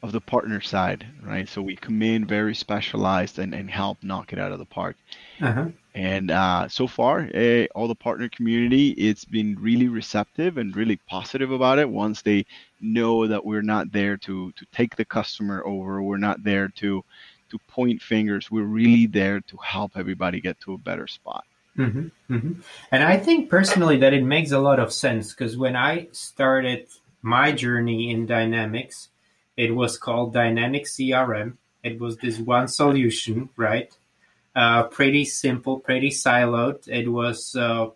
of 0.02 0.12
the 0.12 0.22
partner 0.22 0.62
side, 0.62 1.06
right? 1.24 1.48
So 1.48 1.62
we 1.62 1.76
come 1.76 2.02
in 2.02 2.26
very 2.26 2.56
specialized 2.56 3.40
and, 3.40 3.54
and 3.54 3.70
help 3.70 4.02
knock 4.02 4.32
it 4.34 4.40
out 4.40 4.52
of 4.52 4.60
the 4.60 4.66
park. 4.66 4.96
Uh-huh. 5.42 5.68
And 5.96 6.30
uh, 6.30 6.68
so 6.68 6.86
far, 6.86 7.30
eh, 7.34 7.66
all 7.74 7.88
the 7.88 7.96
partner 7.96 8.30
community, 8.30 8.90
it's 8.92 9.26
been 9.26 9.58
really 9.60 9.88
receptive 9.88 10.58
and 10.58 10.76
really 10.76 10.98
positive 11.10 11.52
about 11.52 11.80
it. 11.80 11.90
Once 11.90 12.22
they 12.22 12.46
know 12.80 13.26
that 13.26 13.44
we're 13.44 13.64
not 13.64 13.92
there 13.92 14.16
to 14.18 14.52
to 14.52 14.66
take 14.72 14.96
the 14.96 15.06
customer 15.06 15.66
over, 15.66 16.02
we're 16.02 16.18
not 16.18 16.44
there 16.44 16.68
to 16.68 17.04
to 17.50 17.60
point 17.68 18.02
fingers. 18.02 18.52
We're 18.52 18.64
really 18.64 19.08
there 19.08 19.42
to 19.42 19.58
help 19.58 19.94
everybody 19.96 20.40
get 20.42 20.60
to 20.62 20.74
a 20.74 20.78
better 20.78 21.08
spot. 21.08 21.46
Mm-hmm, 21.78 22.34
mm-hmm. 22.34 22.62
And 22.92 23.04
I 23.04 23.18
think 23.18 23.50
personally 23.50 23.98
that 23.98 24.14
it 24.14 24.24
makes 24.24 24.52
a 24.52 24.60
lot 24.60 24.80
of 24.80 24.94
sense 24.94 25.34
because 25.34 25.58
when 25.58 25.76
I 25.76 26.10
started 26.12 26.88
my 27.22 27.52
journey 27.52 28.12
in 28.12 28.26
Dynamics, 28.26 29.10
it 29.58 29.76
was 29.76 29.98
called 29.98 30.34
Dynamics 30.34 30.96
CRM. 30.96 31.58
It 31.84 32.00
was 32.00 32.18
this 32.18 32.38
one 32.38 32.68
solution, 32.68 33.50
right? 33.56 33.96
Uh, 34.60 34.84
pretty 34.84 35.24
simple, 35.24 35.80
pretty 35.80 36.10
siloed. 36.10 36.86
It 36.90 37.08
was 37.08 37.56
uh, 37.56 37.92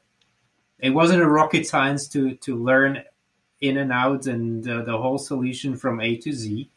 it 0.79 0.91
wasn't 0.91 1.21
a 1.21 1.27
rocket 1.27 1.67
science 1.67 2.07
to 2.07 2.35
to 2.35 2.55
learn 2.55 3.03
in 3.59 3.77
and 3.77 3.91
out 3.91 4.27
and 4.27 4.65
uh, 4.65 4.81
the 4.83 4.97
whole 4.97 5.17
solution 5.17 5.75
from 5.75 5.99
A 5.99 6.15
to 6.15 6.31
Z. 6.31 6.69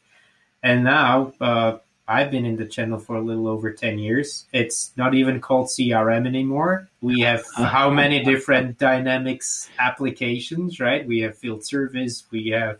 And 0.61 0.83
now 0.83 1.31
uh, 1.39 1.77
I've 2.05 2.31
been 2.31 2.45
in 2.45 2.57
the 2.57 2.65
channel 2.65 2.99
for 2.99 3.15
a 3.15 3.21
little 3.21 3.47
over 3.47 3.71
10 3.71 3.97
years. 3.97 4.45
It's 4.51 4.91
not 4.97 5.15
even 5.15 5.39
called 5.39 5.67
CRM 5.67 6.27
anymore. 6.27 6.89
We 6.99 7.21
have 7.21 7.45
how 7.55 7.89
many 7.89 8.25
different 8.25 8.77
dynamics 8.77 9.69
applications, 9.79 10.81
right? 10.81 11.07
We 11.07 11.19
have 11.19 11.37
field 11.37 11.65
service, 11.65 12.25
we 12.29 12.49
have 12.49 12.79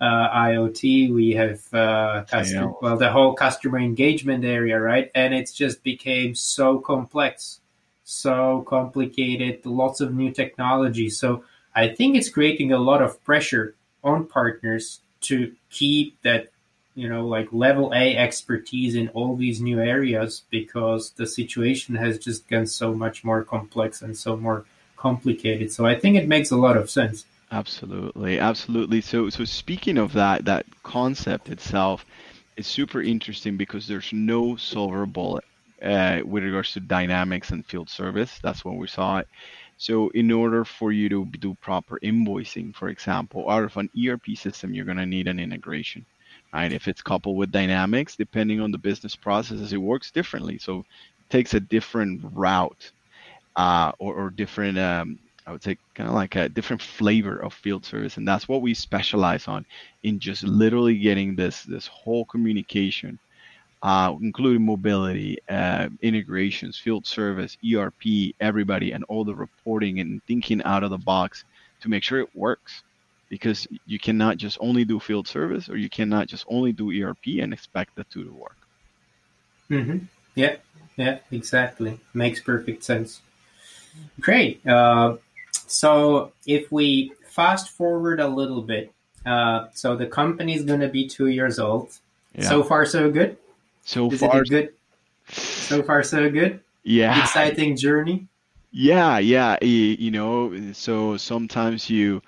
uh, 0.00 0.28
IoT, 0.30 1.12
we 1.12 1.32
have 1.32 1.62
uh, 1.72 2.24
customer, 2.28 2.72
well, 2.82 2.96
the 2.96 3.10
whole 3.10 3.34
customer 3.34 3.78
engagement 3.78 4.44
area, 4.44 4.78
right? 4.78 5.10
And 5.14 5.34
it's 5.34 5.52
just 5.52 5.82
became 5.82 6.34
so 6.34 6.78
complex, 6.78 7.60
so 8.04 8.64
complicated, 8.68 9.64
lots 9.64 10.00
of 10.00 10.14
new 10.14 10.30
technology. 10.30 11.08
So 11.08 11.44
I 11.74 11.88
think 11.88 12.16
it's 12.16 12.28
creating 12.28 12.72
a 12.72 12.78
lot 12.78 13.02
of 13.02 13.22
pressure 13.24 13.74
on 14.04 14.26
partners 14.26 15.00
to 15.22 15.52
keep 15.70 16.20
that 16.22 16.48
you 16.94 17.08
know 17.08 17.26
like 17.26 17.48
level 17.52 17.92
A 17.94 18.16
expertise 18.16 18.94
in 18.94 19.08
all 19.08 19.36
these 19.36 19.60
new 19.60 19.80
areas 19.80 20.42
because 20.50 21.10
the 21.10 21.26
situation 21.26 21.94
has 21.96 22.18
just 22.18 22.48
gotten 22.48 22.66
so 22.66 22.94
much 22.94 23.24
more 23.24 23.42
complex 23.44 24.02
and 24.02 24.16
so 24.16 24.36
more 24.36 24.64
complicated. 24.96 25.72
So 25.72 25.84
I 25.86 25.94
think 25.98 26.16
it 26.16 26.26
makes 26.26 26.50
a 26.50 26.56
lot 26.56 26.76
of 26.76 26.90
sense. 26.90 27.26
Absolutely, 27.50 28.38
absolutely. 28.40 29.00
So 29.00 29.30
so 29.30 29.44
speaking 29.44 29.98
of 29.98 30.12
that, 30.14 30.44
that 30.46 30.66
concept 30.82 31.48
itself 31.48 32.04
is 32.56 32.66
super 32.66 33.02
interesting 33.02 33.56
because 33.56 33.86
there's 33.86 34.12
no 34.12 34.56
silver 34.56 35.06
bullet 35.06 35.44
uh, 35.82 36.20
with 36.24 36.42
regards 36.44 36.72
to 36.72 36.80
dynamics 36.80 37.50
and 37.50 37.64
field 37.66 37.88
service. 37.88 38.38
That's 38.42 38.64
when 38.64 38.76
we 38.76 38.88
saw 38.88 39.18
it. 39.18 39.28
So 39.78 40.08
in 40.10 40.30
order 40.32 40.64
for 40.64 40.90
you 40.92 41.08
to 41.10 41.24
do 41.26 41.54
proper 41.54 41.98
invoicing, 42.02 42.74
for 42.74 42.88
example, 42.88 43.48
out 43.50 43.64
of 43.64 43.76
an 43.76 43.90
ERP 43.96 44.36
system, 44.36 44.74
you're 44.74 44.84
going 44.86 44.96
to 44.98 45.06
need 45.06 45.28
an 45.28 45.38
integration 45.38 46.04
right? 46.52 46.72
If 46.72 46.88
it's 46.88 47.02
coupled 47.02 47.36
with 47.36 47.50
dynamics, 47.52 48.16
depending 48.16 48.60
on 48.60 48.70
the 48.72 48.78
business 48.78 49.14
processes, 49.16 49.72
it 49.72 49.78
works 49.78 50.10
differently. 50.10 50.58
So 50.58 50.80
it 50.80 51.30
takes 51.30 51.54
a 51.54 51.60
different 51.60 52.22
route 52.32 52.90
uh, 53.56 53.92
or, 53.98 54.14
or, 54.14 54.30
different 54.30 54.78
um, 54.78 55.18
I 55.46 55.52
would 55.52 55.62
say 55.62 55.78
kind 55.94 56.08
of 56.08 56.14
like 56.14 56.34
a 56.34 56.48
different 56.48 56.82
flavor 56.82 57.38
of 57.38 57.54
field 57.54 57.84
service, 57.84 58.16
and 58.16 58.26
that's 58.26 58.48
what 58.48 58.62
we 58.62 58.74
specialize 58.74 59.46
on 59.46 59.64
in 60.02 60.18
just 60.18 60.42
literally 60.42 60.98
getting 60.98 61.36
this 61.36 61.62
this 61.62 61.86
whole 61.86 62.24
communication, 62.24 63.18
uh, 63.82 64.14
including 64.20 64.66
mobility, 64.66 65.38
uh, 65.48 65.88
integrations, 66.02 66.76
field 66.76 67.06
service, 67.06 67.56
ERP, 67.64 68.34
everybody, 68.40 68.90
and 68.90 69.04
all 69.04 69.24
the 69.24 69.34
reporting 69.34 70.00
and 70.00 70.20
thinking 70.24 70.62
out 70.64 70.82
of 70.82 70.90
the 70.90 70.98
box 70.98 71.44
to 71.80 71.88
make 71.88 72.02
sure 72.02 72.18
it 72.18 72.34
works. 72.34 72.82
Because 73.28 73.66
you 73.86 73.98
cannot 73.98 74.36
just 74.36 74.56
only 74.60 74.84
do 74.84 75.00
field 75.00 75.26
service, 75.26 75.68
or 75.68 75.76
you 75.76 75.88
cannot 75.88 76.28
just 76.28 76.44
only 76.48 76.72
do 76.72 76.92
ERP 76.92 77.40
and 77.40 77.52
expect 77.52 77.96
the 77.96 78.04
two 78.04 78.24
to 78.24 78.32
work. 78.32 78.56
Mm-hmm. 79.68 79.98
Yeah, 80.36 80.56
yeah, 80.96 81.18
exactly. 81.32 81.98
Makes 82.14 82.40
perfect 82.40 82.84
sense. 82.84 83.20
Great. 84.20 84.64
Uh, 84.66 85.16
so 85.66 86.32
if 86.46 86.70
we 86.70 87.12
fast 87.28 87.70
forward 87.70 88.20
a 88.20 88.28
little 88.28 88.62
bit, 88.62 88.92
uh, 89.24 89.66
so 89.72 89.96
the 89.96 90.06
company 90.06 90.54
is 90.54 90.64
going 90.64 90.80
to 90.80 90.88
be 90.88 91.06
two 91.08 91.26
years 91.26 91.58
old. 91.58 91.90
Yeah. 92.34 92.48
So 92.48 92.62
far, 92.62 92.86
so 92.86 93.10
good. 93.10 93.36
So 93.84 94.10
is 94.10 94.20
far, 94.20 94.44
good. 94.44 94.72
So 95.28 95.82
far, 95.82 96.02
so 96.02 96.30
good. 96.30 96.60
Yeah. 96.82 97.20
Exciting 97.20 97.76
journey. 97.76 98.28
Yeah, 98.70 99.18
yeah. 99.18 99.56
You 99.62 100.10
know, 100.10 100.72
so 100.72 101.16
sometimes 101.16 101.88
you 101.88 102.22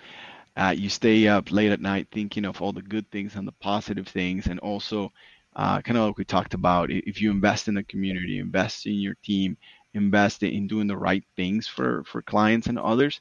uh, 0.56 0.74
you 0.76 0.88
stay 0.88 1.28
up 1.28 1.52
late 1.52 1.70
at 1.70 1.80
night 1.80 2.08
thinking 2.10 2.44
of 2.44 2.60
all 2.60 2.72
the 2.72 2.82
good 2.82 3.08
things 3.10 3.36
and 3.36 3.46
the 3.46 3.52
positive 3.60 4.08
things, 4.08 4.46
and 4.46 4.58
also 4.60 5.12
uh, 5.54 5.80
kind 5.82 5.98
of 5.98 6.06
like 6.06 6.18
we 6.18 6.24
talked 6.24 6.54
about, 6.54 6.90
if 6.90 7.20
you 7.20 7.30
invest 7.30 7.68
in 7.68 7.74
the 7.74 7.82
community, 7.82 8.38
invest 8.38 8.86
in 8.86 8.94
your 8.94 9.14
team, 9.24 9.56
invest 9.94 10.42
in 10.42 10.66
doing 10.66 10.86
the 10.86 10.96
right 10.96 11.24
things 11.36 11.66
for 11.66 12.04
for 12.04 12.22
clients 12.22 12.66
and 12.66 12.78
others, 12.78 13.20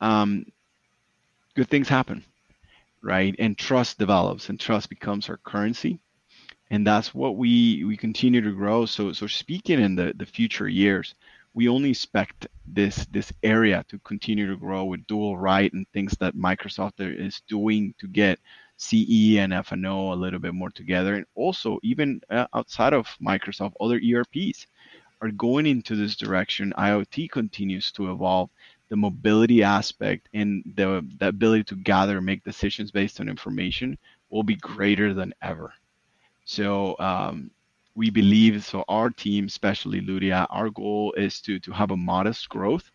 um, 0.00 0.46
good 1.54 1.68
things 1.68 1.88
happen, 1.88 2.24
right? 3.02 3.34
And 3.38 3.56
trust 3.56 3.98
develops, 3.98 4.48
and 4.48 4.58
trust 4.58 4.88
becomes 4.88 5.28
our 5.28 5.38
currency, 5.38 6.00
and 6.70 6.86
that's 6.86 7.14
what 7.14 7.36
we 7.36 7.84
we 7.84 7.96
continue 7.96 8.40
to 8.40 8.52
grow. 8.52 8.86
So 8.86 9.12
so 9.12 9.26
speaking 9.26 9.80
in 9.80 9.96
the 9.96 10.12
the 10.16 10.26
future 10.26 10.68
years, 10.68 11.14
we 11.54 11.68
only 11.68 11.90
expect 11.90 12.48
this 12.66 13.06
this 13.06 13.32
area 13.42 13.84
to 13.88 13.98
continue 14.00 14.48
to 14.48 14.56
grow 14.56 14.84
with 14.84 15.06
dual 15.06 15.36
write 15.36 15.72
and 15.72 15.86
things 15.92 16.16
that 16.18 16.36
Microsoft 16.36 16.94
is 16.98 17.42
doing 17.48 17.94
to 17.98 18.08
get 18.08 18.38
CE 18.76 19.36
and 19.38 19.52
F&O 19.52 20.12
a 20.12 20.14
little 20.14 20.40
bit 20.40 20.54
more 20.54 20.70
together, 20.70 21.14
and 21.14 21.26
also 21.34 21.78
even 21.82 22.20
uh, 22.30 22.46
outside 22.54 22.92
of 22.92 23.06
Microsoft, 23.22 23.72
other 23.80 24.00
ERPs 24.00 24.66
are 25.24 25.30
going 25.30 25.66
into 25.66 25.96
this 25.96 26.16
direction. 26.16 26.74
IoT 26.76 27.30
continues 27.30 27.90
to 27.92 28.12
evolve. 28.12 28.50
The 28.90 28.96
mobility 28.96 29.62
aspect 29.62 30.28
and 30.34 30.62
the, 30.76 31.04
the 31.18 31.28
ability 31.28 31.64
to 31.64 31.76
gather 31.76 32.18
and 32.18 32.26
make 32.26 32.44
decisions 32.44 32.90
based 32.90 33.18
on 33.18 33.28
information 33.30 33.96
will 34.28 34.42
be 34.42 34.56
greater 34.56 35.14
than 35.14 35.32
ever. 35.40 35.72
So 36.44 36.94
um, 36.98 37.50
we 37.94 38.10
believe, 38.10 38.62
so 38.64 38.84
our 38.86 39.08
team, 39.08 39.46
especially 39.46 40.02
Ludia, 40.02 40.46
our 40.50 40.68
goal 40.68 41.14
is 41.16 41.40
to, 41.42 41.58
to 41.60 41.72
have 41.72 41.90
a 41.90 41.96
modest 41.96 42.48
growth 42.50 42.90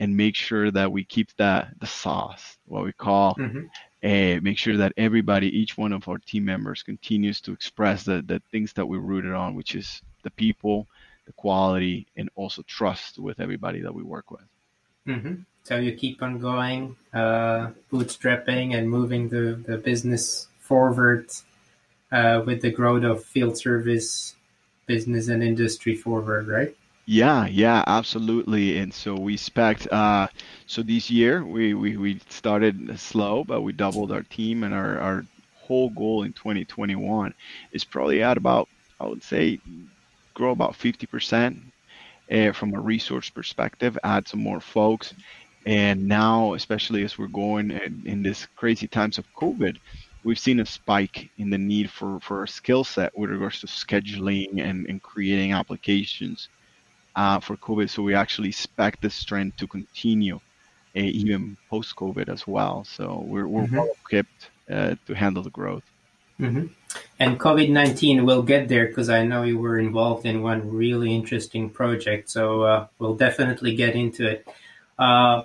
and 0.00 0.16
make 0.16 0.34
sure 0.34 0.72
that 0.72 0.90
we 0.90 1.04
keep 1.04 1.28
that 1.36 1.68
the 1.78 1.86
sauce, 1.86 2.58
what 2.66 2.84
we 2.84 2.92
call, 2.92 3.36
mm-hmm. 3.36 3.66
uh, 4.02 4.40
make 4.42 4.58
sure 4.58 4.76
that 4.78 4.92
everybody, 4.96 5.46
each 5.56 5.78
one 5.78 5.92
of 5.92 6.08
our 6.08 6.18
team 6.18 6.44
members, 6.44 6.82
continues 6.82 7.40
to 7.42 7.52
express 7.52 8.02
the 8.04 8.22
the 8.26 8.42
things 8.50 8.72
that 8.72 8.86
we're 8.86 8.98
rooted 8.98 9.34
on, 9.34 9.54
which 9.54 9.74
is 9.74 10.02
the 10.22 10.30
people, 10.30 10.88
the 11.30 11.42
quality, 11.42 12.06
and 12.16 12.28
also 12.34 12.62
trust 12.62 13.18
with 13.18 13.38
everybody 13.40 13.80
that 13.82 13.94
we 13.94 14.02
work 14.02 14.30
with. 14.30 14.48
Mm-hmm. 15.06 15.34
So 15.62 15.76
you 15.76 15.92
keep 15.92 16.22
on 16.22 16.38
going, 16.40 16.96
uh, 17.14 17.70
bootstrapping 17.92 18.74
and 18.76 18.90
moving 18.90 19.28
the, 19.28 19.62
the 19.66 19.76
business 19.76 20.48
forward 20.58 21.30
uh, 22.10 22.42
with 22.44 22.62
the 22.62 22.70
growth 22.70 23.04
of 23.04 23.24
field 23.24 23.56
service 23.56 24.34
business 24.86 25.28
and 25.28 25.42
industry 25.42 25.94
forward, 25.94 26.48
right? 26.48 26.74
Yeah, 27.06 27.46
yeah, 27.46 27.84
absolutely. 27.86 28.78
And 28.78 28.92
so 28.92 29.14
we 29.14 29.34
expect, 29.34 29.86
uh, 29.92 30.28
so 30.66 30.82
this 30.82 31.10
year 31.10 31.44
we, 31.44 31.74
we, 31.74 31.96
we 31.96 32.20
started 32.28 32.98
slow, 32.98 33.44
but 33.44 33.62
we 33.62 33.72
doubled 33.72 34.10
our 34.12 34.22
team 34.22 34.64
and 34.64 34.74
our, 34.74 34.98
our 34.98 35.26
whole 35.60 35.90
goal 35.90 36.24
in 36.24 36.32
2021 36.32 37.34
is 37.72 37.84
probably 37.84 38.22
at 38.22 38.36
about, 38.36 38.68
I 38.98 39.06
would 39.06 39.22
say, 39.22 39.60
grow 40.40 40.52
about 40.52 40.72
50% 40.72 41.60
uh, 42.32 42.52
from 42.52 42.74
a 42.74 42.80
resource 42.80 43.28
perspective, 43.28 43.98
add 44.02 44.26
some 44.26 44.40
more 44.40 44.60
folks. 44.60 45.12
And 45.66 46.08
now, 46.08 46.54
especially 46.54 47.04
as 47.04 47.18
we're 47.18 47.26
going 47.46 47.70
in, 47.70 48.02
in 48.06 48.22
this 48.22 48.46
crazy 48.56 48.88
times 48.88 49.18
of 49.18 49.26
COVID, 49.34 49.76
we've 50.24 50.38
seen 50.38 50.60
a 50.60 50.66
spike 50.66 51.28
in 51.36 51.50
the 51.50 51.58
need 51.58 51.90
for, 51.90 52.20
for 52.20 52.44
a 52.44 52.48
skill 52.48 52.84
set 52.84 53.16
with 53.18 53.28
regards 53.30 53.60
to 53.60 53.66
scheduling 53.66 54.50
and, 54.66 54.86
and 54.86 55.02
creating 55.02 55.52
applications 55.52 56.48
uh, 57.16 57.38
for 57.40 57.56
COVID. 57.58 57.90
So 57.90 58.02
we 58.02 58.14
actually 58.14 58.48
expect 58.48 59.02
this 59.02 59.22
trend 59.22 59.58
to 59.58 59.66
continue 59.66 60.36
uh, 60.96 61.20
even 61.22 61.58
post 61.68 61.94
COVID 61.96 62.30
as 62.30 62.46
well. 62.46 62.84
So 62.84 63.22
we're, 63.26 63.46
we're 63.46 63.64
mm-hmm. 63.64 63.76
well 63.76 63.92
equipped 64.02 64.50
uh, 64.70 64.94
to 65.06 65.14
handle 65.14 65.42
the 65.42 65.50
growth. 65.50 65.89
Mm-hmm. 66.40 66.66
And 67.18 67.38
COVID 67.38 67.70
19 67.70 68.24
will 68.24 68.42
get 68.42 68.68
there 68.68 68.86
because 68.86 69.10
I 69.10 69.24
know 69.24 69.42
you 69.42 69.58
were 69.58 69.78
involved 69.78 70.26
in 70.26 70.42
one 70.42 70.70
really 70.70 71.14
interesting 71.14 71.70
project. 71.70 72.30
So 72.30 72.62
uh, 72.62 72.86
we'll 72.98 73.14
definitely 73.14 73.76
get 73.76 73.94
into 73.94 74.26
it. 74.26 74.48
Uh, 74.98 75.42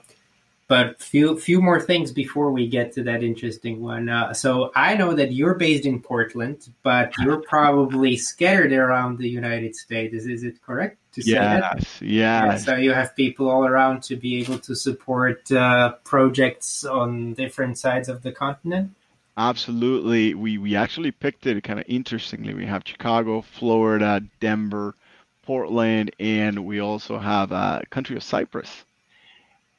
but 0.67 0.99
few 0.99 1.39
few 1.39 1.61
more 1.61 1.79
things 1.79 2.11
before 2.11 2.51
we 2.51 2.67
get 2.67 2.93
to 2.93 3.03
that 3.03 3.23
interesting 3.23 3.81
one. 3.81 4.09
Uh, 4.09 4.33
so 4.33 4.71
I 4.75 4.95
know 4.95 5.13
that 5.13 5.31
you're 5.31 5.53
based 5.53 5.85
in 5.85 6.01
Portland, 6.01 6.67
but 6.81 7.13
you're 7.23 7.41
probably 7.41 8.17
scattered 8.17 8.73
around 8.73 9.19
the 9.19 9.29
United 9.29 9.75
States. 9.75 10.13
Is, 10.15 10.25
is 10.25 10.43
it 10.43 10.61
correct 10.63 10.97
to 11.13 11.21
say 11.21 11.31
yes, 11.31 11.61
that? 11.61 11.77
Yes. 11.79 12.01
Yeah. 12.01 12.57
So 12.57 12.75
you 12.75 12.93
have 12.93 13.15
people 13.15 13.49
all 13.49 13.65
around 13.65 14.01
to 14.03 14.15
be 14.15 14.39
able 14.41 14.57
to 14.59 14.75
support 14.75 15.51
uh, 15.51 15.93
projects 16.03 16.83
on 16.83 17.33
different 17.33 17.77
sides 17.77 18.09
of 18.09 18.23
the 18.23 18.31
continent. 18.31 18.91
Absolutely. 19.37 20.33
We 20.33 20.57
we 20.57 20.75
actually 20.75 21.11
picked 21.11 21.45
it 21.45 21.63
kind 21.63 21.79
of 21.79 21.85
interestingly. 21.87 22.53
We 22.53 22.65
have 22.65 22.83
Chicago, 22.85 23.41
Florida, 23.41 24.21
Denver, 24.41 24.95
Portland, 25.41 26.11
and 26.19 26.65
we 26.65 26.79
also 26.81 27.17
have 27.17 27.51
a 27.53 27.55
uh, 27.55 27.81
country 27.89 28.17
of 28.17 28.23
Cyprus. 28.23 28.83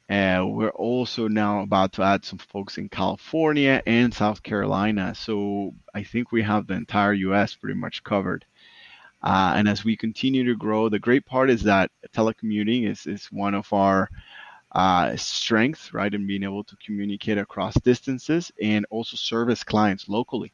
And 0.09 0.53
we're 0.53 0.69
also 0.69 1.27
now 1.29 1.61
about 1.61 1.93
to 1.93 2.03
add 2.03 2.23
some 2.25 2.39
folks 2.39 2.77
in 2.77 2.89
California 2.89 3.81
and 3.85 4.13
South 4.13 4.43
Carolina. 4.43 5.13
So 5.15 5.73
I 5.93 6.03
think 6.03 6.31
we 6.31 6.41
have 6.43 6.67
the 6.67 6.73
entire 6.75 7.13
US 7.13 7.55
pretty 7.55 7.79
much 7.79 8.03
covered. 8.03 8.45
Uh, 9.23 9.53
and 9.57 9.67
as 9.67 9.83
we 9.85 9.97
continue 9.97 10.43
to 10.45 10.55
grow, 10.55 10.89
the 10.89 10.99
great 10.99 11.25
part 11.25 11.49
is 11.49 11.63
that 11.63 11.91
telecommuting 12.13 12.87
is, 12.89 13.07
is 13.07 13.27
one 13.31 13.55
of 13.55 13.71
our 13.73 14.09
uh, 14.77 15.15
strengths, 15.15 15.91
right, 15.91 16.13
in 16.13 16.27
being 16.27 16.43
able 16.43 16.63
to 16.63 16.75
communicate 16.77 17.39
across 17.39 17.73
distances 17.81 18.51
and 18.61 18.85
also 18.91 19.17
service 19.17 19.63
clients 19.63 20.07
locally 20.07 20.53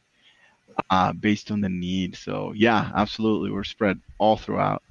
uh, 0.89 1.11
based 1.11 1.51
on 1.51 1.59
the 1.59 1.67
need. 1.67 2.15
So, 2.15 2.53
yeah, 2.55 2.89
absolutely. 2.95 3.51
We're 3.51 3.65
spread 3.65 3.99
all 4.19 4.37
throughout. 4.37 4.81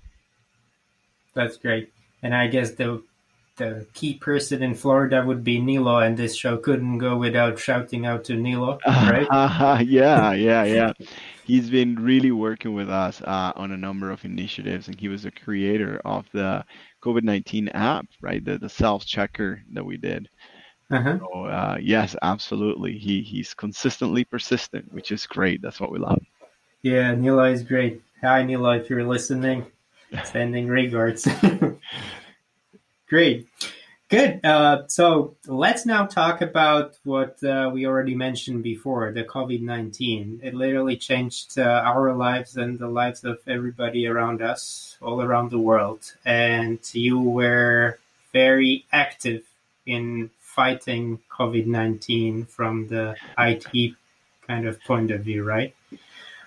That's 1.32 1.56
great. 1.56 1.90
And 2.22 2.34
I 2.34 2.46
guess 2.46 2.72
the 2.72 3.02
the 3.56 3.86
key 3.94 4.14
person 4.14 4.62
in 4.62 4.74
Florida 4.74 5.22
would 5.24 5.44
be 5.44 5.60
Nilo, 5.60 5.98
and 5.98 6.16
this 6.16 6.36
show 6.36 6.58
couldn't 6.58 6.98
go 6.98 7.16
without 7.16 7.58
shouting 7.58 8.04
out 8.04 8.24
to 8.24 8.34
Nilo, 8.34 8.80
right? 8.86 9.26
Yeah, 9.86 10.32
yeah, 10.32 10.64
yeah. 10.64 10.92
He's 11.44 11.70
been 11.70 11.96
really 11.96 12.30
working 12.30 12.74
with 12.74 12.88
us 12.88 13.20
uh, 13.22 13.52
on 13.56 13.72
a 13.72 13.76
number 13.76 14.10
of 14.10 14.24
initiatives, 14.24 14.88
and 14.88 14.98
he 14.98 15.08
was 15.08 15.24
the 15.24 15.30
creator 15.30 16.00
of 16.04 16.26
the 16.32 16.64
COVID 17.02 17.24
19 17.24 17.68
app, 17.70 18.06
right? 18.20 18.44
The, 18.44 18.58
the 18.58 18.68
self 18.68 19.04
checker 19.04 19.62
that 19.72 19.84
we 19.84 19.96
did. 19.96 20.28
Uh-huh. 20.90 21.18
So, 21.18 21.44
uh, 21.44 21.78
yes, 21.80 22.14
absolutely. 22.22 22.98
He 22.98 23.22
He's 23.22 23.54
consistently 23.54 24.24
persistent, 24.24 24.92
which 24.92 25.10
is 25.10 25.26
great. 25.26 25.62
That's 25.62 25.80
what 25.80 25.90
we 25.90 25.98
love. 25.98 26.22
Yeah, 26.82 27.14
Nilo 27.14 27.44
is 27.44 27.62
great. 27.62 28.02
Hi, 28.22 28.42
Nilo, 28.42 28.70
if 28.72 28.90
you're 28.90 29.04
listening, 29.04 29.66
sending 30.24 30.68
regards. 30.68 31.26
Great. 33.08 33.46
Good. 34.12 34.44
Uh, 34.44 34.86
so 34.88 35.36
let's 35.46 35.86
now 35.86 36.04
talk 36.04 36.42
about 36.42 36.98
what 37.02 37.42
uh, 37.42 37.70
we 37.72 37.86
already 37.86 38.14
mentioned 38.14 38.62
before 38.62 39.10
the 39.10 39.24
COVID 39.24 39.62
19. 39.62 40.40
It 40.42 40.52
literally 40.52 40.98
changed 40.98 41.58
uh, 41.58 41.80
our 41.82 42.12
lives 42.12 42.58
and 42.58 42.78
the 42.78 42.88
lives 42.88 43.24
of 43.24 43.38
everybody 43.46 44.06
around 44.06 44.42
us, 44.42 44.98
all 45.00 45.22
around 45.22 45.50
the 45.50 45.58
world. 45.58 46.12
And 46.26 46.78
you 46.92 47.20
were 47.20 47.98
very 48.34 48.84
active 48.92 49.44
in 49.86 50.28
fighting 50.40 51.18
COVID 51.30 51.64
19 51.64 52.44
from 52.44 52.88
the 52.88 53.16
IT 53.38 53.94
kind 54.46 54.68
of 54.68 54.78
point 54.84 55.10
of 55.10 55.22
view, 55.22 55.42
right? 55.42 55.74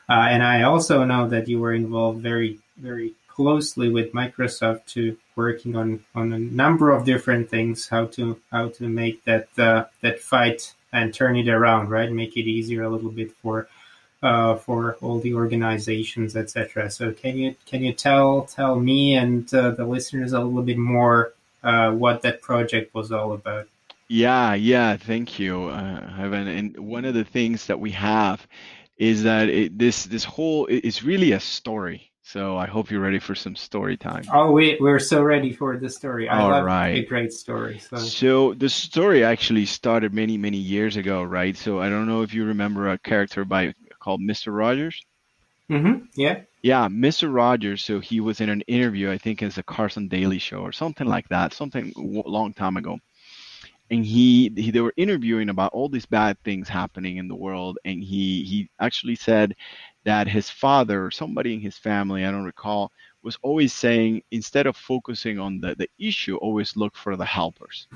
Uh, 0.08 0.28
and 0.30 0.44
I 0.44 0.62
also 0.62 1.04
know 1.04 1.28
that 1.30 1.48
you 1.48 1.60
were 1.60 1.74
involved 1.74 2.22
very, 2.22 2.60
very 2.78 3.16
closely 3.28 3.90
with 3.90 4.14
Microsoft 4.14 4.86
to 4.94 5.18
working 5.36 5.76
on 5.76 6.04
on 6.14 6.34
a 6.34 6.40
number 6.40 6.92
of 6.92 7.06
different 7.06 7.50
things 7.50 7.88
how 7.88 8.06
to 8.06 8.40
how 8.52 8.70
to 8.70 8.88
make 8.88 9.24
that 9.26 9.48
uh, 9.58 9.86
that 10.02 10.20
fight 10.20 10.74
and 10.94 11.14
turn 11.14 11.36
it 11.36 11.48
around 11.48 11.90
right 11.90 12.12
make 12.12 12.36
it 12.38 12.48
easier 12.48 12.84
a 12.84 12.90
little 12.90 13.12
bit 13.12 13.32
for 13.42 13.68
uh, 14.24 14.56
for 14.56 14.96
all 15.02 15.20
the 15.20 15.34
organizations 15.34 16.36
etc 16.36 16.90
so 16.90 17.12
can 17.12 17.38
you 17.38 17.56
can 17.66 17.84
you 17.84 17.94
tell 17.94 18.44
tell 18.44 18.80
me 18.80 19.16
and 19.16 19.54
uh, 19.54 19.72
the 19.72 19.86
listeners 19.86 20.34
a 20.34 20.40
little 20.40 20.64
bit 20.64 20.78
more 20.78 21.34
uh, 21.64 21.92
what 21.92 22.22
that 22.22 22.42
project 22.42 22.94
was 22.94 23.12
all 23.12 23.34
about 23.34 23.68
Yeah, 24.08 24.54
yeah, 24.54 24.98
thank 24.98 25.40
you, 25.40 25.64
uh, 25.64 26.14
Ivan. 26.18 26.48
And 26.48 26.78
one 26.78 27.06
of 27.06 27.16
the 27.16 27.24
things 27.24 27.66
that 27.66 27.80
we 27.80 27.92
have 27.92 28.46
is 28.98 29.24
that 29.24 29.50
it, 29.50 29.78
this 29.78 30.06
this 30.06 30.24
whole 30.24 30.68
is 30.68 31.04
really 31.04 31.32
a 31.32 31.40
story. 31.40 32.12
So 32.28 32.58
I 32.58 32.66
hope 32.66 32.90
you're 32.90 33.02
ready 33.02 33.20
for 33.20 33.36
some 33.36 33.56
story 33.56 33.98
time. 33.98 34.24
oh 34.34 34.52
we, 34.52 34.78
we're 34.80 34.98
so 34.98 35.22
ready 35.22 35.54
for 35.54 35.78
the 35.78 35.90
story 35.90 36.28
i 36.28 36.42
All 36.42 36.50
love 36.50 36.68
a 36.68 37.06
great 37.06 37.32
story 37.32 37.78
so 37.78 37.98
So 37.98 38.54
the 38.56 38.68
story 38.68 39.24
actually 39.24 39.68
started 39.68 40.12
many, 40.12 40.36
many 40.36 40.58
years 40.58 40.98
ago, 40.98 41.22
right? 41.22 41.56
So 41.56 41.80
I 41.80 41.88
don't 41.88 42.08
know 42.08 42.24
if 42.24 42.34
you 42.34 42.46
remember 42.46 42.90
a 42.90 42.98
character 42.98 43.46
by 43.46 43.74
called 44.00 44.22
Mr. 44.22 44.56
Rogers. 44.58 45.06
Mm-hmm. 45.70 46.06
yeah 46.16 46.42
Yeah, 46.64 46.88
Mr. 46.88 47.32
Rogers. 47.34 47.86
So 47.86 48.00
he 48.00 48.20
was 48.20 48.42
in 48.42 48.50
an 48.50 48.62
interview, 48.62 49.12
I 49.12 49.20
think, 49.20 49.44
as 49.44 49.60
a 49.60 49.64
Carson 49.64 50.08
Daly 50.08 50.40
show 50.40 50.60
or 50.60 50.72
something 50.72 51.08
like 51.08 51.30
that, 51.30 51.54
something 51.54 51.94
long 51.96 52.54
time 52.54 52.78
ago. 52.78 52.98
And 53.96 54.06
he, 54.06 54.52
he, 54.58 54.72
they 54.72 54.82
were 54.82 54.94
interviewing 54.98 55.48
about 55.48 55.72
all 55.72 55.88
these 55.88 56.06
bad 56.06 56.38
things 56.44 56.68
happening 56.68 57.16
in 57.16 57.30
the 57.30 57.36
world, 57.36 57.80
and 57.86 58.04
he, 58.04 58.44
he 58.44 58.70
actually 58.78 59.16
said 59.16 59.56
that 60.04 60.28
his 60.28 60.50
father 60.50 61.06
or 61.06 61.12
somebody 61.12 61.54
in 61.54 61.62
his 61.62 61.78
family, 61.78 62.26
I 62.26 62.32
don't 62.32 62.44
recall, 62.44 62.92
was 63.24 63.38
always 63.42 63.72
saying 63.72 64.24
instead 64.32 64.68
of 64.68 64.76
focusing 64.76 65.40
on 65.40 65.62
the, 65.62 65.76
the 65.76 65.90
issue, 65.98 66.36
always 66.36 66.76
look 66.76 66.96
for 66.98 67.16
the 67.16 67.26
helpers 67.26 67.88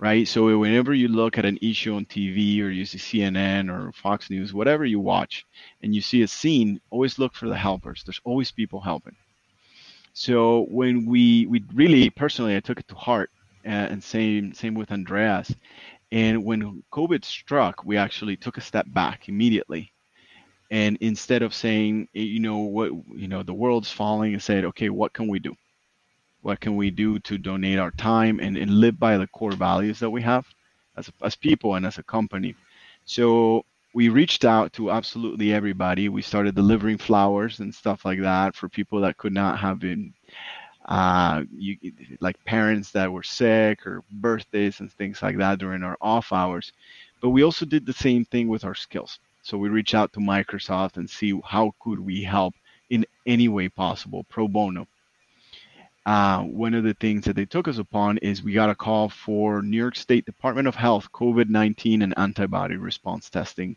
right? 0.00 0.26
So 0.26 0.58
whenever 0.58 0.94
you 0.94 1.08
look 1.08 1.38
at 1.38 1.44
an 1.44 1.58
issue 1.60 1.94
on 1.94 2.06
TV 2.06 2.60
or 2.62 2.70
you 2.70 2.86
see 2.86 2.98
CNN 2.98 3.70
or 3.70 3.92
Fox 3.92 4.30
News, 4.30 4.52
whatever 4.54 4.86
you 4.86 4.98
watch, 4.98 5.46
and 5.82 5.94
you 5.94 6.00
see 6.00 6.22
a 6.22 6.28
scene, 6.28 6.80
always 6.90 7.18
look 7.18 7.34
for 7.34 7.48
the 7.48 7.56
helpers. 7.56 8.02
There's 8.04 8.20
always 8.24 8.50
people 8.50 8.80
helping. 8.80 9.14
So 10.14 10.66
when 10.70 11.06
we 11.06 11.46
we 11.46 11.64
really 11.74 12.10
personally, 12.10 12.56
I 12.56 12.60
took 12.60 12.80
it 12.80 12.88
to 12.88 12.94
heart, 12.94 13.30
and 13.64 14.02
same 14.02 14.54
same 14.54 14.74
with 14.74 14.90
Andreas. 14.92 15.54
And 16.12 16.44
when 16.44 16.82
COVID 16.92 17.24
struck, 17.24 17.84
we 17.84 17.96
actually 17.96 18.36
took 18.36 18.56
a 18.56 18.60
step 18.60 18.86
back 18.88 19.28
immediately. 19.28 19.92
And 20.70 20.98
instead 21.00 21.42
of 21.42 21.54
saying, 21.54 22.08
eh, 22.14 22.20
you 22.20 22.40
know, 22.40 22.58
what, 22.58 22.92
you 23.14 23.28
know, 23.28 23.42
the 23.42 23.54
world's 23.54 23.90
falling, 23.90 24.32
and 24.34 24.42
said, 24.42 24.64
okay, 24.64 24.88
what 24.88 25.12
can 25.12 25.28
we 25.28 25.38
do? 25.38 25.54
What 26.42 26.60
can 26.60 26.76
we 26.76 26.90
do 26.90 27.18
to 27.20 27.38
donate 27.38 27.78
our 27.78 27.90
time 27.92 28.40
and, 28.40 28.56
and 28.56 28.70
live 28.70 28.98
by 28.98 29.18
the 29.18 29.26
core 29.28 29.52
values 29.52 29.98
that 29.98 30.10
we 30.10 30.22
have 30.22 30.46
as, 30.96 31.10
as 31.22 31.36
people 31.36 31.74
and 31.74 31.84
as 31.84 31.98
a 31.98 32.02
company? 32.02 32.54
So 33.04 33.64
we 33.94 34.08
reached 34.08 34.44
out 34.44 34.72
to 34.74 34.90
absolutely 34.90 35.52
everybody. 35.52 36.08
We 36.08 36.22
started 36.22 36.54
delivering 36.54 36.98
flowers 36.98 37.58
and 37.58 37.74
stuff 37.74 38.04
like 38.04 38.20
that 38.20 38.54
for 38.54 38.68
people 38.68 39.00
that 39.00 39.16
could 39.16 39.32
not 39.34 39.58
have 39.58 39.80
been, 39.80 40.14
uh, 40.90 41.44
you, 41.52 41.76
like 42.20 42.44
parents 42.44 42.90
that 42.90 43.10
were 43.10 43.22
sick 43.22 43.86
or 43.86 44.02
birthdays 44.10 44.80
and 44.80 44.92
things 44.92 45.22
like 45.22 45.38
that 45.38 45.58
during 45.58 45.82
our 45.82 45.96
off 46.00 46.32
hours. 46.32 46.72
But 47.22 47.30
we 47.30 47.44
also 47.44 47.64
did 47.64 47.86
the 47.86 47.92
same 47.92 48.24
thing 48.24 48.48
with 48.48 48.64
our 48.64 48.74
skills. 48.74 49.18
So 49.42 49.56
we 49.56 49.70
reached 49.70 49.94
out 49.94 50.12
to 50.12 50.20
Microsoft 50.20 50.96
and 50.96 51.08
see 51.08 51.40
how 51.44 51.74
could 51.80 52.00
we 52.00 52.22
help 52.22 52.54
in 52.90 53.06
any 53.24 53.48
way 53.48 53.68
possible 53.68 54.24
pro 54.24 54.48
bono 54.48 54.86
uh, 56.06 56.42
one 56.42 56.74
of 56.74 56.84
the 56.84 56.94
things 56.94 57.24
that 57.24 57.36
they 57.36 57.44
took 57.44 57.68
us 57.68 57.78
upon 57.78 58.18
is 58.18 58.42
we 58.42 58.52
got 58.52 58.70
a 58.70 58.74
call 58.74 59.08
for 59.08 59.62
New 59.62 59.76
York 59.76 59.96
State 59.96 60.24
Department 60.24 60.66
of 60.66 60.74
Health 60.74 61.12
COVID 61.12 61.48
19 61.48 62.02
and 62.02 62.14
antibody 62.16 62.76
response 62.76 63.28
testing. 63.28 63.76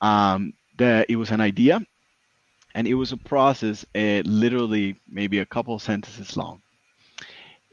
Um, 0.00 0.54
the, 0.78 1.04
it 1.08 1.16
was 1.16 1.30
an 1.30 1.40
idea 1.40 1.80
and 2.76 2.86
it 2.86 2.94
was 2.94 3.10
a 3.10 3.16
process, 3.16 3.86
uh, 3.94 4.20
literally 4.26 5.00
maybe 5.08 5.38
a 5.38 5.46
couple 5.46 5.78
sentences 5.78 6.36
long. 6.36 6.60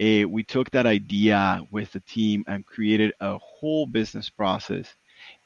Uh, 0.01 0.25
we 0.27 0.43
took 0.43 0.71
that 0.71 0.85
idea 0.85 1.61
with 1.71 1.91
the 1.91 1.99
team 1.99 2.43
and 2.47 2.65
created 2.65 3.13
a 3.19 3.37
whole 3.37 3.85
business 3.85 4.29
process 4.29 4.95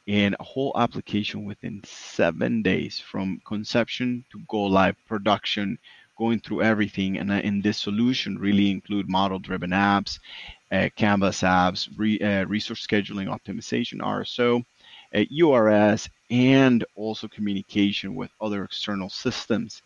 and 0.08 0.36
a 0.40 0.44
whole 0.44 0.74
application 0.78 1.44
within 1.44 1.82
seven 1.84 2.62
days 2.62 3.00
from 3.00 3.42
conception 3.48 4.24
to 4.32 4.40
go 4.48 4.62
live 4.62 4.96
production 5.08 5.78
going 6.20 6.40
through 6.40 6.62
everything 6.62 7.18
and, 7.18 7.32
in 7.32 7.60
this 7.62 7.80
solution 7.80 8.38
really 8.38 8.70
include 8.70 9.10
model 9.10 9.40
driven 9.40 9.72
apps 9.72 10.20
uh, 10.72 10.88
canvas 10.96 11.42
apps 11.42 11.90
re, 11.98 12.20
uh, 12.20 12.46
resource 12.46 12.86
scheduling 12.86 13.28
optimization 13.28 14.00
rso 14.00 14.64
uh, 15.14 15.20
urs 15.32 16.10
and 16.30 16.86
also 16.96 17.28
communication 17.28 18.16
with 18.16 18.32
other 18.42 18.64
external 18.64 19.10
systems. 19.10 19.82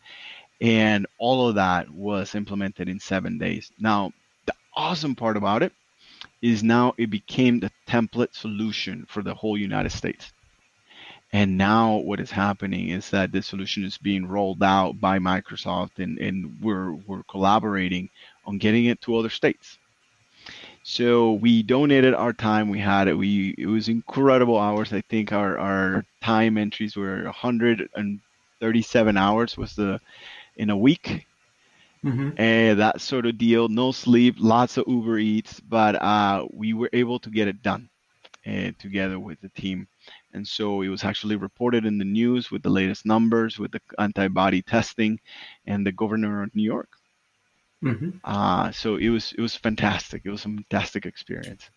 And 0.59 1.07
all 1.17 1.47
of 1.47 1.55
that 1.55 1.89
was 1.89 2.35
implemented 2.35 2.87
in 2.87 2.99
seven 2.99 3.37
days. 3.37 3.71
Now 3.79 4.11
the 4.45 4.53
awesome 4.75 5.15
part 5.15 5.37
about 5.37 5.63
it 5.63 5.73
is 6.41 6.63
now 6.63 6.93
it 6.97 7.09
became 7.09 7.59
the 7.59 7.71
template 7.87 8.33
solution 8.35 9.05
for 9.09 9.21
the 9.23 9.33
whole 9.33 9.57
united 9.57 9.91
states. 9.91 10.31
And 11.33 11.57
now 11.57 11.95
what 11.95 12.19
is 12.19 12.29
happening 12.29 12.89
is 12.89 13.09
that 13.11 13.31
this 13.31 13.47
solution 13.47 13.85
is 13.85 13.97
being 13.97 14.27
rolled 14.27 14.61
out 14.61 14.99
by 14.99 15.17
Microsoft 15.17 15.99
and, 15.99 16.17
and 16.19 16.57
we're, 16.61 16.93
we're 16.93 17.23
collaborating 17.23 18.09
on 18.45 18.57
getting 18.57 18.85
it 18.85 19.01
to 19.01 19.15
other 19.15 19.29
states. 19.29 19.77
So 20.83 21.33
we 21.33 21.63
donated 21.63 22.13
our 22.13 22.33
time. 22.33 22.69
We 22.69 22.79
had 22.79 23.07
it. 23.07 23.15
We 23.15 23.55
it 23.57 23.65
was 23.67 23.87
incredible 23.89 24.57
hours. 24.59 24.93
I 24.93 25.01
think 25.01 25.31
our, 25.31 25.57
our 25.57 26.05
time 26.21 26.57
entries 26.57 26.95
were 26.95 27.23
137 27.23 29.17
hours 29.17 29.57
was 29.57 29.75
the 29.75 29.99
in 30.55 30.69
a 30.69 30.77
week. 30.77 31.27
hmm 32.03 32.31
And 32.37 32.79
that 32.79 33.01
sort 33.01 33.25
of 33.25 33.37
deal. 33.37 33.67
No 33.69 33.91
sleep, 33.91 34.35
lots 34.39 34.77
of 34.77 34.85
Uber 34.87 35.17
Eats, 35.19 35.59
but 35.59 35.95
uh, 36.01 36.45
we 36.51 36.73
were 36.73 36.89
able 36.93 37.19
to 37.19 37.29
get 37.29 37.47
it 37.47 37.61
done 37.61 37.89
uh, 38.45 38.71
together 38.79 39.19
with 39.19 39.39
the 39.41 39.49
team. 39.49 39.87
And 40.33 40.47
so 40.47 40.81
it 40.81 40.89
was 40.89 41.03
actually 41.03 41.35
reported 41.35 41.85
in 41.85 41.97
the 41.97 42.05
news 42.05 42.51
with 42.51 42.63
the 42.63 42.69
latest 42.69 43.05
numbers, 43.05 43.59
with 43.59 43.71
the 43.71 43.81
antibody 43.99 44.61
testing, 44.61 45.19
and 45.65 45.85
the 45.85 45.91
governor 45.91 46.43
of 46.43 46.55
New 46.55 46.63
York. 46.63 46.89
Hmm 47.81 48.09
Uh, 48.23 48.71
so 48.71 48.95
it 48.95 49.09
was 49.09 49.33
it 49.33 49.41
was 49.41 49.55
fantastic. 49.55 50.21
It 50.25 50.29
was 50.29 50.45
a 50.45 50.49
fantastic 50.49 51.05
experience. 51.05 51.69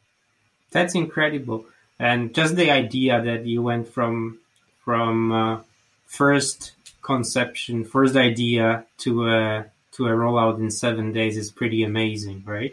That's 0.71 0.95
incredible. 0.95 1.67
And 1.99 2.35
just 2.35 2.57
the 2.57 2.71
idea 2.71 3.23
that 3.23 3.47
you 3.47 3.63
went 3.63 3.89
from 3.89 4.39
from 4.85 5.33
uh, 5.33 5.61
first 6.07 6.73
conception, 7.03 7.85
first 7.85 8.17
idea 8.17 8.85
to 8.99 9.29
a 9.29 9.67
to 9.93 10.07
a 10.07 10.11
rollout 10.11 10.59
in 10.59 10.71
seven 10.71 11.13
days 11.13 11.37
is 11.37 11.51
pretty 11.51 11.83
amazing, 11.85 12.43
right? 12.45 12.73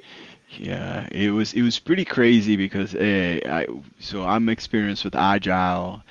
Yeah, 0.57 1.07
it 1.11 1.31
was 1.31 1.53
it 1.53 1.61
was 1.61 1.79
pretty 1.79 2.03
crazy 2.05 2.55
because 2.57 2.93
uh, 2.95 3.39
I 3.45 3.67
so 3.99 4.23
I'm 4.23 4.49
experienced 4.49 5.05
with 5.05 5.15
agile 5.15 6.03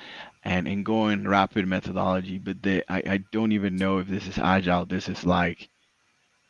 and 0.43 0.67
in 0.67 0.83
going 0.83 1.27
rapid 1.27 1.67
methodology, 1.67 2.39
but 2.39 2.63
the, 2.63 2.83
I 2.91 3.03
I 3.05 3.17
don't 3.31 3.51
even 3.51 3.75
know 3.75 3.99
if 3.99 4.07
this 4.07 4.27
is 4.27 4.37
agile. 4.39 4.85
This 4.85 5.09
is 5.09 5.25
like 5.25 5.69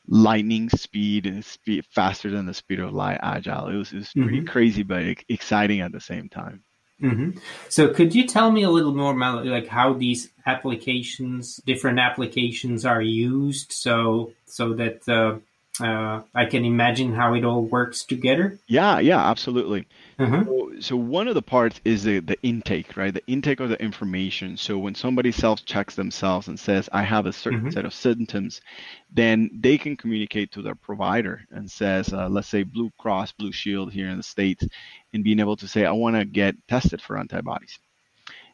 lightning 0.08 0.70
speed 0.70 1.26
and 1.26 1.44
speed 1.46 1.86
faster 1.88 2.30
than 2.30 2.46
the 2.46 2.54
speed 2.54 2.80
of 2.80 2.94
light 2.94 3.20
agile. 3.22 3.68
It 3.70 3.76
was 3.78 3.92
it 3.94 3.98
was 3.98 4.16
pretty 4.20 4.42
hmm 4.42 4.44
crazy, 4.44 4.84
but 4.84 5.04
exciting 5.30 5.82
at 5.82 5.92
the 5.92 6.02
same 6.02 6.30
time. 6.30 6.64
hmm 7.00 7.32
So 7.70 7.92
could 7.94 8.14
you 8.14 8.28
tell 8.28 8.52
me 8.52 8.64
a 8.64 8.70
little 8.70 8.94
more 8.94 9.14
about 9.16 9.46
like 9.46 9.68
how 9.68 9.94
these 9.94 10.30
applications, 10.46 11.58
different 11.66 12.00
applications, 12.00 12.86
are 12.86 13.02
used, 13.02 13.72
so 13.72 14.34
so 14.46 14.74
that 14.74 15.02
uh, 15.10 15.40
uh, 15.84 16.22
I 16.36 16.46
can 16.46 16.64
imagine 16.64 17.14
how 17.14 17.34
it 17.34 17.44
all 17.44 17.64
works 17.64 18.04
together? 18.04 18.60
Yeah, 18.68 19.00
yeah, 19.00 19.20
absolutely. 19.30 19.88
Hmm 20.22 20.44
So, 20.46 20.72
so 20.80 20.96
one 20.98 21.28
of 21.28 21.36
the 21.36 21.42
parts 21.42 21.80
is 21.86 22.04
the, 22.04 22.20
the 22.20 22.42
intake, 22.44 22.96
right? 22.98 23.14
The 23.14 23.26
intake 23.28 23.60
of 23.60 23.70
the 23.70 23.82
information. 23.82 24.58
So 24.58 24.78
when 24.78 24.96
somebody 24.96 25.32
self-checks 25.32 25.96
themselves 25.96 26.48
and 26.48 26.60
says, 26.60 26.90
I 26.92 27.04
have 27.04 27.26
a 27.26 27.34
certain 27.34 27.66
hmm 27.66 27.72
set 27.72 27.86
of 27.86 27.94
symptoms, 27.94 28.62
then 29.12 29.50
they 29.54 29.78
can 29.78 29.98
communicate 29.98 30.52
to 30.54 30.62
their 30.62 30.76
provider 30.76 31.42
and 31.52 31.70
says, 31.70 32.14
uh, 32.14 32.30
let's 32.30 32.48
say 32.48 32.64
Blue 32.64 32.92
Cross 33.00 33.34
Blue 33.34 33.52
Shield 33.52 33.92
here 33.92 34.10
in 34.10 34.18
the 34.18 34.24
States, 34.24 34.66
and 35.14 35.24
being 35.24 35.40
able 35.40 35.58
to 35.58 35.68
say, 35.68 35.86
I 35.86 35.92
want 35.92 36.16
to 36.16 36.26
get 36.26 36.56
tested 36.68 37.02
for 37.02 37.18
antibodies. 37.18 37.78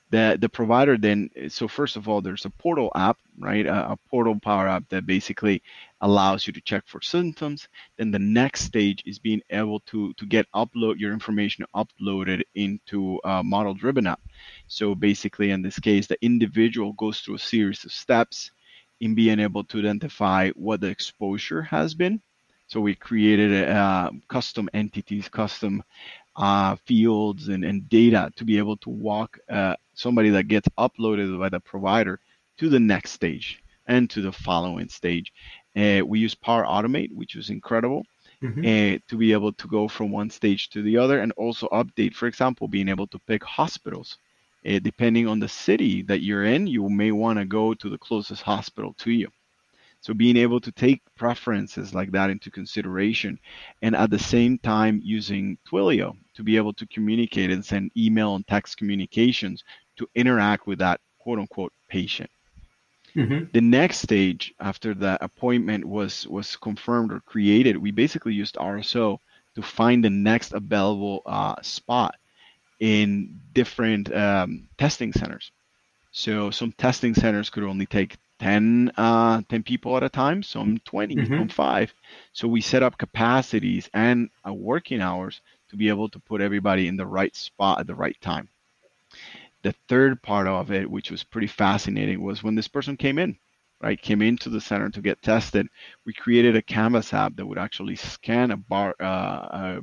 The, 0.09 0.37
the 0.39 0.49
provider 0.49 0.97
then, 0.97 1.29
so 1.49 1.67
first 1.67 1.97
of 1.97 2.07
all, 2.07 2.21
there's 2.21 2.45
a 2.45 2.49
portal 2.49 2.91
app, 2.95 3.17
right? 3.39 3.65
A, 3.65 3.91
a 3.91 3.97
portal 4.09 4.39
power 4.39 4.67
app 4.67 4.87
that 4.89 5.05
basically 5.05 5.61
allows 6.01 6.47
you 6.47 6.53
to 6.53 6.61
check 6.61 6.83
for 6.87 7.01
symptoms. 7.01 7.67
Then 7.97 8.11
the 8.11 8.19
next 8.19 8.61
stage 8.61 9.03
is 9.05 9.19
being 9.19 9.41
able 9.49 9.81
to, 9.81 10.13
to 10.13 10.25
get 10.25 10.51
upload 10.55 10.99
your 10.99 11.11
information 11.13 11.65
uploaded 11.75 12.43
into 12.55 13.19
a 13.25 13.43
model 13.43 13.73
driven 13.73 14.07
app. 14.07 14.21
So 14.67 14.95
basically, 14.95 15.51
in 15.51 15.61
this 15.61 15.79
case, 15.79 16.07
the 16.07 16.17
individual 16.23 16.93
goes 16.93 17.19
through 17.19 17.35
a 17.35 17.39
series 17.39 17.83
of 17.83 17.91
steps 17.91 18.51
in 19.01 19.13
being 19.15 19.39
able 19.39 19.63
to 19.65 19.79
identify 19.79 20.51
what 20.51 20.81
the 20.81 20.87
exposure 20.87 21.61
has 21.63 21.93
been 21.95 22.21
So 22.67 22.81
we 22.81 22.95
created 22.95 23.69
uh, 23.69 24.11
custom 24.27 24.69
entities, 24.73 25.29
custom 25.29 25.83
uh, 26.38 26.76
fields, 26.86 27.47
and, 27.47 27.65
and 27.65 27.89
data 27.89 28.32
to 28.36 28.45
be 28.45 28.58
able 28.58 28.78
to 28.78 28.89
walk 28.89 29.38
uh, 29.50 29.76
somebody 29.93 30.30
that 30.30 30.47
gets 30.47 30.69
uploaded 30.78 31.38
by 31.39 31.50
the 31.50 31.60
provider 31.60 32.19
to 32.58 32.69
the 32.69 32.80
next 32.80 33.12
stage 33.12 33.62
and 33.88 34.10
to 34.10 34.21
the 34.21 34.32
following 34.32 34.88
stage. 34.89 35.34
Uh, 35.76 36.02
we 36.06 36.19
use 36.19 36.36
Power 36.36 36.63
Automate, 36.63 37.13
which 37.13 37.36
was 37.36 37.50
incredible. 37.50 38.06
Mm-hmm. 38.43 38.60
Uh, 38.60 39.00
to 39.08 39.17
be 39.17 39.34
able 39.34 39.52
to 39.52 39.67
go 39.67 39.88
from 39.88 40.12
one 40.12 40.30
stage 40.30 40.69
to 40.69 40.84
the 40.84 40.95
other 40.95 41.21
and 41.21 41.32
also 41.38 41.67
update, 41.69 42.13
for 42.13 42.28
example, 42.28 42.67
being 42.67 42.88
able 42.88 43.08
to 43.08 43.17
pick 43.17 43.43
hospitals. 43.43 44.19
Uh, 44.63 44.78
depending 44.78 45.28
on 45.28 45.39
the 45.39 45.47
city 45.47 46.04
that 46.04 46.21
you're 46.21 46.43
in, 46.43 46.67
you 46.67 46.88
may 46.88 47.12
want 47.12 47.39
to 47.39 47.45
go 47.45 47.73
to 47.73 47.89
the 47.89 47.97
closest 47.97 48.43
hospital 48.43 48.93
to 49.00 49.10
you. 49.10 49.28
So 50.01 50.13
being 50.13 50.38
able 50.38 50.60
to 50.62 50.71
take 50.71 51.01
preferences 51.15 51.93
like 51.93 52.12
that 52.12 52.29
into 52.29 52.51
consideration 52.51 53.39
and 53.81 53.95
at 53.95 54.10
the 54.10 54.19
same 54.19 54.57
time 54.60 55.01
using 55.03 55.57
Twilio 55.69 56.15
to 56.36 56.43
be 56.43 56.55
able 56.55 56.73
to 56.73 56.88
communicate 56.88 57.51
and 57.51 57.65
send 57.65 57.91
email 57.97 58.36
and 58.36 58.47
text 58.47 58.77
communications 58.77 59.63
to 59.97 60.07
interact 60.15 60.67
with 60.67 60.79
that 60.79 61.01
quote 61.19 61.39
unquote 61.39 61.73
patient. 61.89 62.29
Mm-hmm. 63.15 63.45
The 63.51 63.62
next 63.62 63.99
stage 63.99 64.53
after 64.60 64.93
the 64.93 65.21
appointment 65.23 65.83
was 65.86 66.27
was 66.27 66.55
confirmed 66.55 67.12
or 67.12 67.19
created, 67.21 67.75
we 67.75 67.91
basically 67.91 68.33
used 68.33 68.55
RSO 68.55 69.17
to 69.55 69.62
find 69.63 70.03
the 70.03 70.10
next 70.10 70.53
available 70.53 71.23
uh, 71.25 71.55
spot 71.63 72.15
in 72.79 73.39
different 73.53 74.13
um, 74.13 74.69
testing 74.77 75.12
centers. 75.12 75.51
So 76.17 76.49
some 76.49 76.71
testing 76.71 77.13
centers 77.13 77.51
could 77.51 77.63
only 77.63 77.86
take 77.86 78.17
10, 78.39 78.91
uh, 78.97 79.43
10 79.49 79.62
people 79.62 79.95
at 79.97 80.01
a 80.01 80.10
time, 80.10 80.41
some 80.41 80.80
20, 80.84 81.15
mm-hmm. 81.15 81.38
some 81.38 81.47
5. 81.47 81.93
So 82.34 82.47
we 82.47 82.60
set 82.60 82.82
up 82.82 82.97
capacities 82.97 83.88
and 83.93 84.32
uh, 84.45 84.51
working 84.51 84.99
hours 84.99 85.41
to 85.69 85.75
be 85.75 85.89
able 85.89 86.10
to 86.10 86.17
put 86.17 86.41
everybody 86.41 86.88
in 86.88 86.97
the 86.97 87.06
right 87.06 87.36
spot 87.36 87.80
at 87.80 87.86
the 87.86 87.93
right 87.93 88.19
time. 88.19 88.49
The 89.62 89.75
third 89.88 90.19
part 90.23 90.47
of 90.47 90.71
it, 90.71 90.89
which 90.89 91.12
was 91.12 91.23
pretty 91.23 91.45
fascinating, 91.45 92.23
was 92.23 92.41
when 92.41 92.56
this 92.56 92.67
person 92.67 92.97
came 92.97 93.19
in, 93.19 93.38
right? 93.80 94.01
Came 94.01 94.23
into 94.23 94.49
the 94.49 94.60
center 94.60 94.89
to 94.89 95.01
get 95.01 95.21
tested. 95.21 95.67
We 96.03 96.13
created 96.13 96.56
a 96.56 96.63
Canvas 96.63 97.13
app 97.13 97.36
that 97.36 97.45
would 97.45 97.60
actually 97.60 97.95
scan 97.95 98.49
a 98.49 98.58
bar, 98.58 98.95
uh, 98.99 99.03
a, 99.03 99.82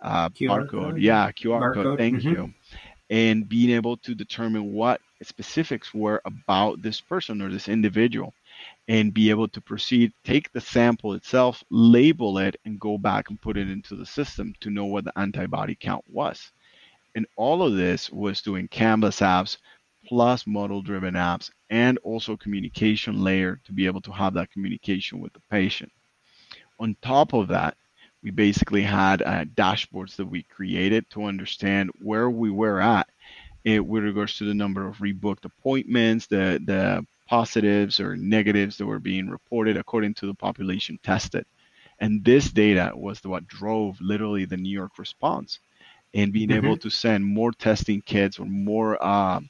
a 0.00 0.30
barcode. 0.30 0.70
Code. 0.70 1.00
Yeah, 1.00 1.32
QR 1.32 1.60
barcode. 1.60 1.82
code. 1.82 1.98
Thank 1.98 2.18
mm-hmm. 2.18 2.28
you. 2.28 2.54
And 3.10 3.48
being 3.48 3.70
able 3.70 3.96
to 3.98 4.14
determine 4.14 4.72
what 4.72 5.00
specifics 5.22 5.94
were 5.94 6.20
about 6.24 6.82
this 6.82 7.00
person 7.00 7.40
or 7.40 7.50
this 7.50 7.68
individual 7.68 8.34
and 8.88 9.14
be 9.14 9.30
able 9.30 9.48
to 9.48 9.60
proceed, 9.60 10.12
take 10.24 10.52
the 10.52 10.60
sample 10.60 11.14
itself, 11.14 11.62
label 11.70 12.38
it, 12.38 12.56
and 12.64 12.80
go 12.80 12.98
back 12.98 13.30
and 13.30 13.40
put 13.40 13.56
it 13.56 13.70
into 13.70 13.96
the 13.96 14.06
system 14.06 14.54
to 14.60 14.70
know 14.70 14.84
what 14.84 15.04
the 15.04 15.18
antibody 15.18 15.74
count 15.74 16.04
was. 16.08 16.52
And 17.14 17.26
all 17.36 17.62
of 17.62 17.76
this 17.76 18.10
was 18.10 18.42
doing 18.42 18.68
Canvas 18.68 19.20
apps 19.20 19.56
plus 20.06 20.46
model 20.46 20.82
driven 20.82 21.14
apps 21.14 21.50
and 21.70 21.98
also 21.98 22.36
communication 22.36 23.24
layer 23.24 23.60
to 23.64 23.72
be 23.72 23.86
able 23.86 24.00
to 24.02 24.12
have 24.12 24.34
that 24.34 24.50
communication 24.52 25.20
with 25.20 25.32
the 25.32 25.40
patient. 25.50 25.90
On 26.78 26.96
top 27.02 27.32
of 27.32 27.48
that, 27.48 27.76
we 28.22 28.30
basically 28.30 28.82
had 28.82 29.22
uh, 29.22 29.44
dashboards 29.44 30.16
that 30.16 30.26
we 30.26 30.42
created 30.44 31.08
to 31.10 31.24
understand 31.24 31.90
where 32.00 32.30
we 32.30 32.50
were 32.50 32.80
at 32.80 33.08
uh, 33.66 33.82
with 33.82 34.04
regards 34.04 34.36
to 34.38 34.44
the 34.44 34.54
number 34.54 34.86
of 34.86 34.98
rebooked 34.98 35.44
appointments, 35.44 36.26
the, 36.26 36.60
the 36.64 37.04
positives 37.28 38.00
or 38.00 38.16
negatives 38.16 38.78
that 38.78 38.86
were 38.86 38.98
being 38.98 39.28
reported 39.28 39.76
according 39.76 40.14
to 40.14 40.26
the 40.26 40.34
population 40.34 40.98
tested. 41.02 41.44
And 41.98 42.24
this 42.24 42.50
data 42.50 42.92
was 42.94 43.22
what 43.24 43.48
drove 43.48 44.00
literally 44.00 44.44
the 44.44 44.56
New 44.56 44.70
York 44.70 44.98
response 44.98 45.60
and 46.14 46.32
being 46.32 46.48
mm-hmm. 46.48 46.64
able 46.64 46.76
to 46.78 46.90
send 46.90 47.24
more 47.24 47.52
testing 47.52 48.00
kits 48.02 48.38
or 48.38 48.46
more 48.46 49.02
um, 49.04 49.48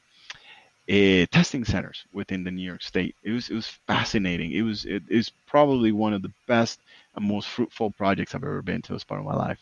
uh, 0.89 1.27
testing 1.33 1.65
centers 1.65 2.05
within 2.13 2.45
the 2.45 2.51
New 2.51 2.63
York 2.63 2.83
State. 2.83 3.17
It 3.23 3.33
was 3.33 3.51
it 3.51 3.55
was 3.55 3.67
fascinating. 3.87 4.53
It 4.53 4.63
was 4.63 4.85
it 4.85 5.03
is 5.09 5.31
probably 5.47 5.93
one 5.93 6.13
of 6.13 6.23
the 6.23 6.33
best 6.47 6.81
and 7.15 7.25
most 7.25 7.49
fruitful 7.49 7.91
projects 7.91 8.35
I've 8.35 8.45
ever 8.45 8.63
been 8.63 8.83
to 8.83 8.95
as 8.95 9.05
part 9.05 9.21
of 9.21 9.27
my 9.27 9.35
life. 9.35 9.59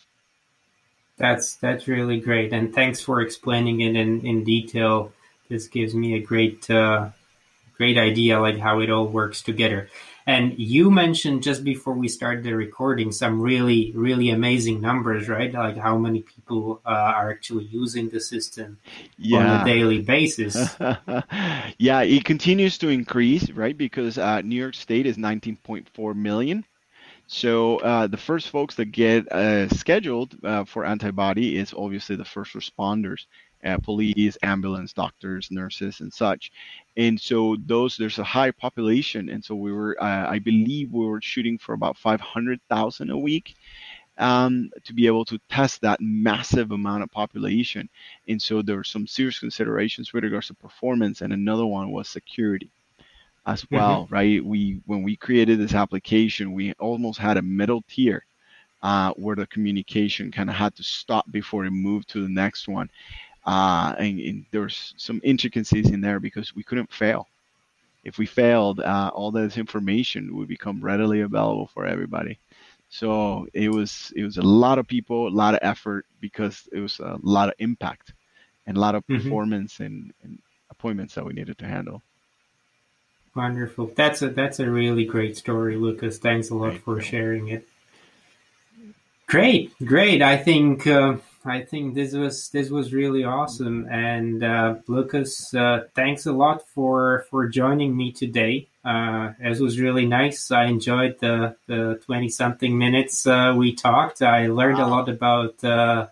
That's 1.16 1.56
that's 1.56 1.86
really 1.86 2.20
great, 2.20 2.52
and 2.52 2.74
thanks 2.74 3.00
for 3.00 3.20
explaining 3.20 3.80
it 3.80 3.94
in, 3.94 4.26
in 4.26 4.44
detail. 4.44 5.12
This 5.48 5.68
gives 5.68 5.94
me 5.94 6.14
a 6.14 6.20
great 6.20 6.68
uh, 6.68 7.10
great 7.76 7.98
idea 7.98 8.40
like 8.40 8.58
how 8.58 8.80
it 8.80 8.90
all 8.90 9.06
works 9.06 9.42
together. 9.42 9.88
And 10.26 10.58
you 10.58 10.90
mentioned 10.90 11.42
just 11.42 11.64
before 11.64 11.92
we 11.92 12.08
started 12.08 12.44
the 12.44 12.54
recording 12.54 13.12
some 13.12 13.42
really, 13.42 13.92
really 13.94 14.30
amazing 14.30 14.80
numbers, 14.80 15.28
right? 15.28 15.52
Like 15.52 15.76
how 15.76 15.98
many 15.98 16.22
people 16.22 16.80
uh, 16.86 16.88
are 16.88 17.30
actually 17.30 17.64
using 17.64 18.08
the 18.08 18.20
system 18.20 18.78
yeah. 19.18 19.38
on 19.38 19.60
a 19.60 19.64
daily 19.66 20.00
basis. 20.00 20.56
yeah, 21.78 22.00
it 22.00 22.24
continues 22.24 22.78
to 22.78 22.88
increase, 22.88 23.50
right? 23.50 23.76
Because 23.76 24.16
uh, 24.16 24.40
New 24.40 24.56
York 24.56 24.74
State 24.74 25.04
is 25.04 25.18
19.4 25.18 26.16
million. 26.16 26.64
So 27.26 27.78
uh, 27.78 28.06
the 28.06 28.16
first 28.16 28.50
folks 28.50 28.74
that 28.76 28.86
get 28.86 29.30
uh, 29.32 29.68
scheduled 29.68 30.36
uh, 30.44 30.64
for 30.64 30.84
antibody 30.84 31.56
is 31.56 31.74
obviously 31.74 32.16
the 32.16 32.24
first 32.24 32.52
responders 32.52 33.26
uh, 33.64 33.78
police, 33.78 34.36
ambulance, 34.42 34.92
doctors, 34.92 35.50
nurses, 35.50 36.00
and 36.00 36.12
such. 36.12 36.52
And 36.96 37.18
so 37.20 37.56
those 37.64 37.96
there's 37.96 38.18
a 38.18 38.24
high 38.24 38.50
population, 38.50 39.28
and 39.30 39.44
so 39.44 39.54
we 39.54 39.72
were, 39.72 39.96
uh, 40.00 40.30
I 40.30 40.38
believe, 40.38 40.92
we 40.92 41.06
were 41.06 41.22
shooting 41.22 41.58
for 41.58 41.72
about 41.72 41.96
500,000 41.96 43.10
a 43.10 43.18
week. 43.18 43.54
Um, 44.16 44.70
to 44.84 44.92
be 44.92 45.08
able 45.08 45.24
to 45.24 45.40
test 45.50 45.80
that 45.80 45.98
massive 46.00 46.70
amount 46.70 47.02
of 47.02 47.10
population. 47.10 47.88
And 48.28 48.40
so 48.40 48.62
there 48.62 48.76
were 48.76 48.84
some 48.84 49.08
serious 49.08 49.40
considerations 49.40 50.12
with 50.12 50.22
regards 50.22 50.46
to 50.46 50.54
performance, 50.54 51.20
and 51.20 51.32
another 51.32 51.66
one 51.66 51.90
was 51.90 52.08
security 52.08 52.70
as 53.46 53.62
mm-hmm. 53.62 53.76
well, 53.76 54.04
mm-hmm. 54.04 54.14
right? 54.14 54.44
We 54.44 54.80
when 54.86 55.02
we 55.02 55.16
created 55.16 55.58
this 55.58 55.74
application, 55.74 56.52
we 56.52 56.72
almost 56.74 57.18
had 57.18 57.36
a 57.36 57.42
middle 57.42 57.82
tier 57.88 58.24
uh, 58.82 59.12
where 59.12 59.36
the 59.36 59.46
communication 59.46 60.30
kind 60.30 60.50
of 60.50 60.56
had 60.56 60.74
to 60.76 60.82
stop 60.82 61.30
before 61.30 61.64
it 61.64 61.70
moved 61.70 62.08
to 62.10 62.22
the 62.22 62.28
next 62.28 62.68
one 62.68 62.90
uh, 63.46 63.94
and, 63.98 64.18
and 64.20 64.46
there's 64.50 64.94
some 64.96 65.20
intricacies 65.22 65.90
in 65.90 66.00
there 66.00 66.20
because 66.20 66.54
we 66.54 66.62
couldn't 66.62 66.92
fail. 66.92 67.28
If 68.02 68.18
we 68.18 68.26
failed, 68.26 68.80
uh, 68.80 69.10
all 69.14 69.30
this 69.30 69.56
information 69.56 70.36
would 70.36 70.48
become 70.48 70.82
readily 70.82 71.20
available 71.20 71.70
for 71.72 71.86
everybody. 71.86 72.38
So 72.90 73.46
it 73.52 73.70
was 73.70 74.12
it 74.14 74.22
was 74.22 74.38
a 74.38 74.42
lot 74.42 74.78
of 74.78 74.86
people, 74.86 75.26
a 75.26 75.30
lot 75.30 75.54
of 75.54 75.60
effort 75.62 76.06
because 76.20 76.68
it 76.72 76.80
was 76.80 77.00
a 77.00 77.18
lot 77.22 77.48
of 77.48 77.54
impact 77.58 78.12
and 78.66 78.76
a 78.76 78.80
lot 78.80 78.94
of 78.94 79.02
mm-hmm. 79.04 79.22
performance 79.22 79.74
mm-hmm. 79.74 79.84
and, 79.84 80.14
and 80.22 80.38
appointments 80.70 81.14
that 81.14 81.24
we 81.24 81.32
needed 81.32 81.58
to 81.58 81.66
handle. 81.66 82.02
Wonderful. 83.34 83.90
That's 83.96 84.22
a 84.22 84.28
that's 84.28 84.60
a 84.60 84.70
really 84.70 85.04
great 85.04 85.36
story, 85.36 85.76
Lucas. 85.76 86.18
Thanks 86.18 86.50
a 86.50 86.54
lot 86.54 86.78
for 86.78 87.00
sharing 87.00 87.48
it. 87.48 87.66
Great, 89.26 89.72
great. 89.84 90.22
I 90.22 90.36
think 90.36 90.86
uh, 90.86 91.16
I 91.44 91.62
think 91.62 91.94
this 91.94 92.14
was 92.14 92.48
this 92.50 92.70
was 92.70 92.92
really 92.92 93.24
awesome. 93.24 93.88
And 93.90 94.44
uh, 94.44 94.76
Lucas, 94.86 95.52
uh, 95.52 95.84
thanks 95.94 96.26
a 96.26 96.32
lot 96.32 96.62
for 96.68 97.26
for 97.28 97.48
joining 97.48 97.96
me 97.96 98.12
today. 98.12 98.68
Uh, 98.84 99.32
it 99.40 99.58
was 99.60 99.80
really 99.80 100.06
nice. 100.06 100.52
I 100.52 100.66
enjoyed 100.66 101.18
the 101.18 101.56
the 101.66 102.00
twenty 102.06 102.28
something 102.28 102.78
minutes 102.78 103.26
uh, 103.26 103.54
we 103.56 103.74
talked. 103.74 104.22
I 104.22 104.46
learned 104.46 104.78
wow. 104.78 104.86
a 104.86 104.90
lot 104.90 105.08
about 105.08 105.64
uh, 105.64 106.06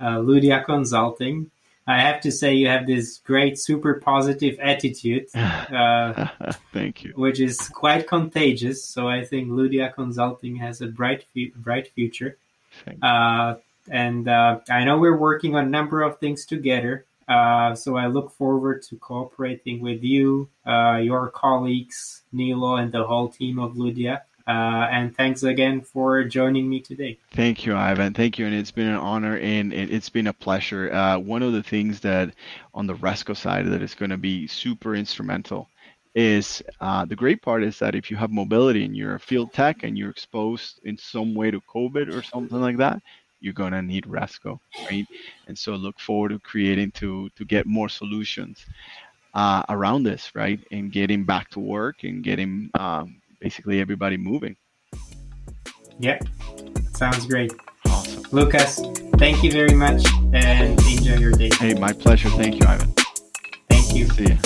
uh, 0.00 0.18
Ludia 0.18 0.64
Consulting. 0.64 1.50
I 1.88 2.00
have 2.00 2.20
to 2.20 2.30
say, 2.30 2.54
you 2.54 2.68
have 2.68 2.86
this 2.86 3.16
great, 3.24 3.58
super 3.58 3.94
positive 3.94 4.58
attitude. 4.60 5.30
Thank 6.74 7.02
you. 7.02 7.12
Which 7.16 7.40
is 7.40 7.58
quite 7.70 8.06
contagious. 8.06 8.84
So 8.84 9.08
I 9.08 9.24
think 9.24 9.48
Ludia 9.48 9.94
Consulting 9.94 10.56
has 10.56 10.82
a 10.82 10.88
bright, 10.88 11.24
bright 11.56 11.90
future. 11.94 12.36
Uh, 13.02 13.54
and 13.90 14.28
uh, 14.28 14.60
I 14.68 14.84
know 14.84 14.98
we're 14.98 15.16
working 15.16 15.56
on 15.56 15.64
a 15.64 15.70
number 15.70 16.02
of 16.02 16.18
things 16.18 16.44
together. 16.44 17.06
Uh, 17.26 17.74
so 17.74 17.96
I 17.96 18.06
look 18.06 18.32
forward 18.32 18.82
to 18.84 18.96
cooperating 18.96 19.80
with 19.80 20.02
you, 20.02 20.50
uh, 20.66 21.00
your 21.02 21.30
colleagues, 21.30 22.22
Nilo, 22.32 22.76
and 22.76 22.92
the 22.92 23.04
whole 23.04 23.28
team 23.28 23.58
of 23.58 23.74
Ludia. 23.74 24.20
Uh, 24.48 24.88
and 24.90 25.14
thanks 25.14 25.42
again 25.42 25.82
for 25.82 26.24
joining 26.24 26.70
me 26.70 26.80
today. 26.80 27.18
Thank 27.32 27.66
you, 27.66 27.76
Ivan. 27.76 28.14
Thank 28.14 28.38
you, 28.38 28.46
and 28.46 28.54
it's 28.54 28.70
been 28.70 28.88
an 28.88 28.96
honor 28.96 29.36
and 29.36 29.74
it's 29.74 30.08
been 30.08 30.28
a 30.28 30.32
pleasure. 30.32 30.90
Uh, 30.90 31.18
one 31.18 31.42
of 31.42 31.52
the 31.52 31.62
things 31.62 32.00
that 32.00 32.34
on 32.72 32.86
the 32.86 32.94
Resco 32.94 33.36
side 33.36 33.66
that 33.66 33.82
is 33.82 33.94
going 33.94 34.10
to 34.10 34.16
be 34.16 34.46
super 34.46 34.94
instrumental 34.94 35.68
is 36.14 36.62
uh, 36.80 37.04
the 37.04 37.14
great 37.14 37.42
part 37.42 37.62
is 37.62 37.78
that 37.78 37.94
if 37.94 38.10
you 38.10 38.16
have 38.16 38.30
mobility 38.30 38.84
and 38.84 38.96
you're 38.96 39.16
a 39.16 39.20
field 39.20 39.52
tech 39.52 39.82
and 39.82 39.98
you're 39.98 40.10
exposed 40.10 40.80
in 40.84 40.96
some 40.96 41.34
way 41.34 41.50
to 41.50 41.60
COVID 41.60 42.12
or 42.12 42.22
something 42.22 42.60
like 42.60 42.78
that, 42.78 43.02
you're 43.40 43.52
gonna 43.52 43.82
need 43.82 44.04
Resco, 44.04 44.58
right? 44.90 45.06
And 45.46 45.56
so 45.56 45.74
look 45.76 46.00
forward 46.00 46.30
to 46.30 46.38
creating 46.40 46.90
to 46.92 47.28
to 47.36 47.44
get 47.44 47.66
more 47.66 47.88
solutions 47.88 48.66
uh, 49.34 49.62
around 49.68 50.02
this, 50.02 50.34
right? 50.34 50.58
And 50.72 50.90
getting 50.90 51.24
back 51.24 51.50
to 51.50 51.60
work 51.60 52.02
and 52.02 52.24
getting 52.24 52.70
um, 52.74 53.17
basically 53.40 53.80
everybody 53.80 54.16
moving. 54.16 54.56
Yep. 55.98 56.24
Sounds 56.94 57.26
great. 57.26 57.52
Awesome. 57.86 58.24
Lucas, 58.32 58.80
thank 59.16 59.42
you 59.42 59.50
very 59.50 59.74
much 59.74 60.04
and 60.32 60.80
enjoy 60.80 61.16
your 61.16 61.32
day. 61.32 61.50
Hey, 61.58 61.74
my 61.74 61.92
pleasure. 61.92 62.28
Thank 62.30 62.60
you, 62.60 62.66
Ivan. 62.66 62.92
Thank 63.68 63.94
you. 63.94 64.08
See 64.08 64.28
you. 64.28 64.38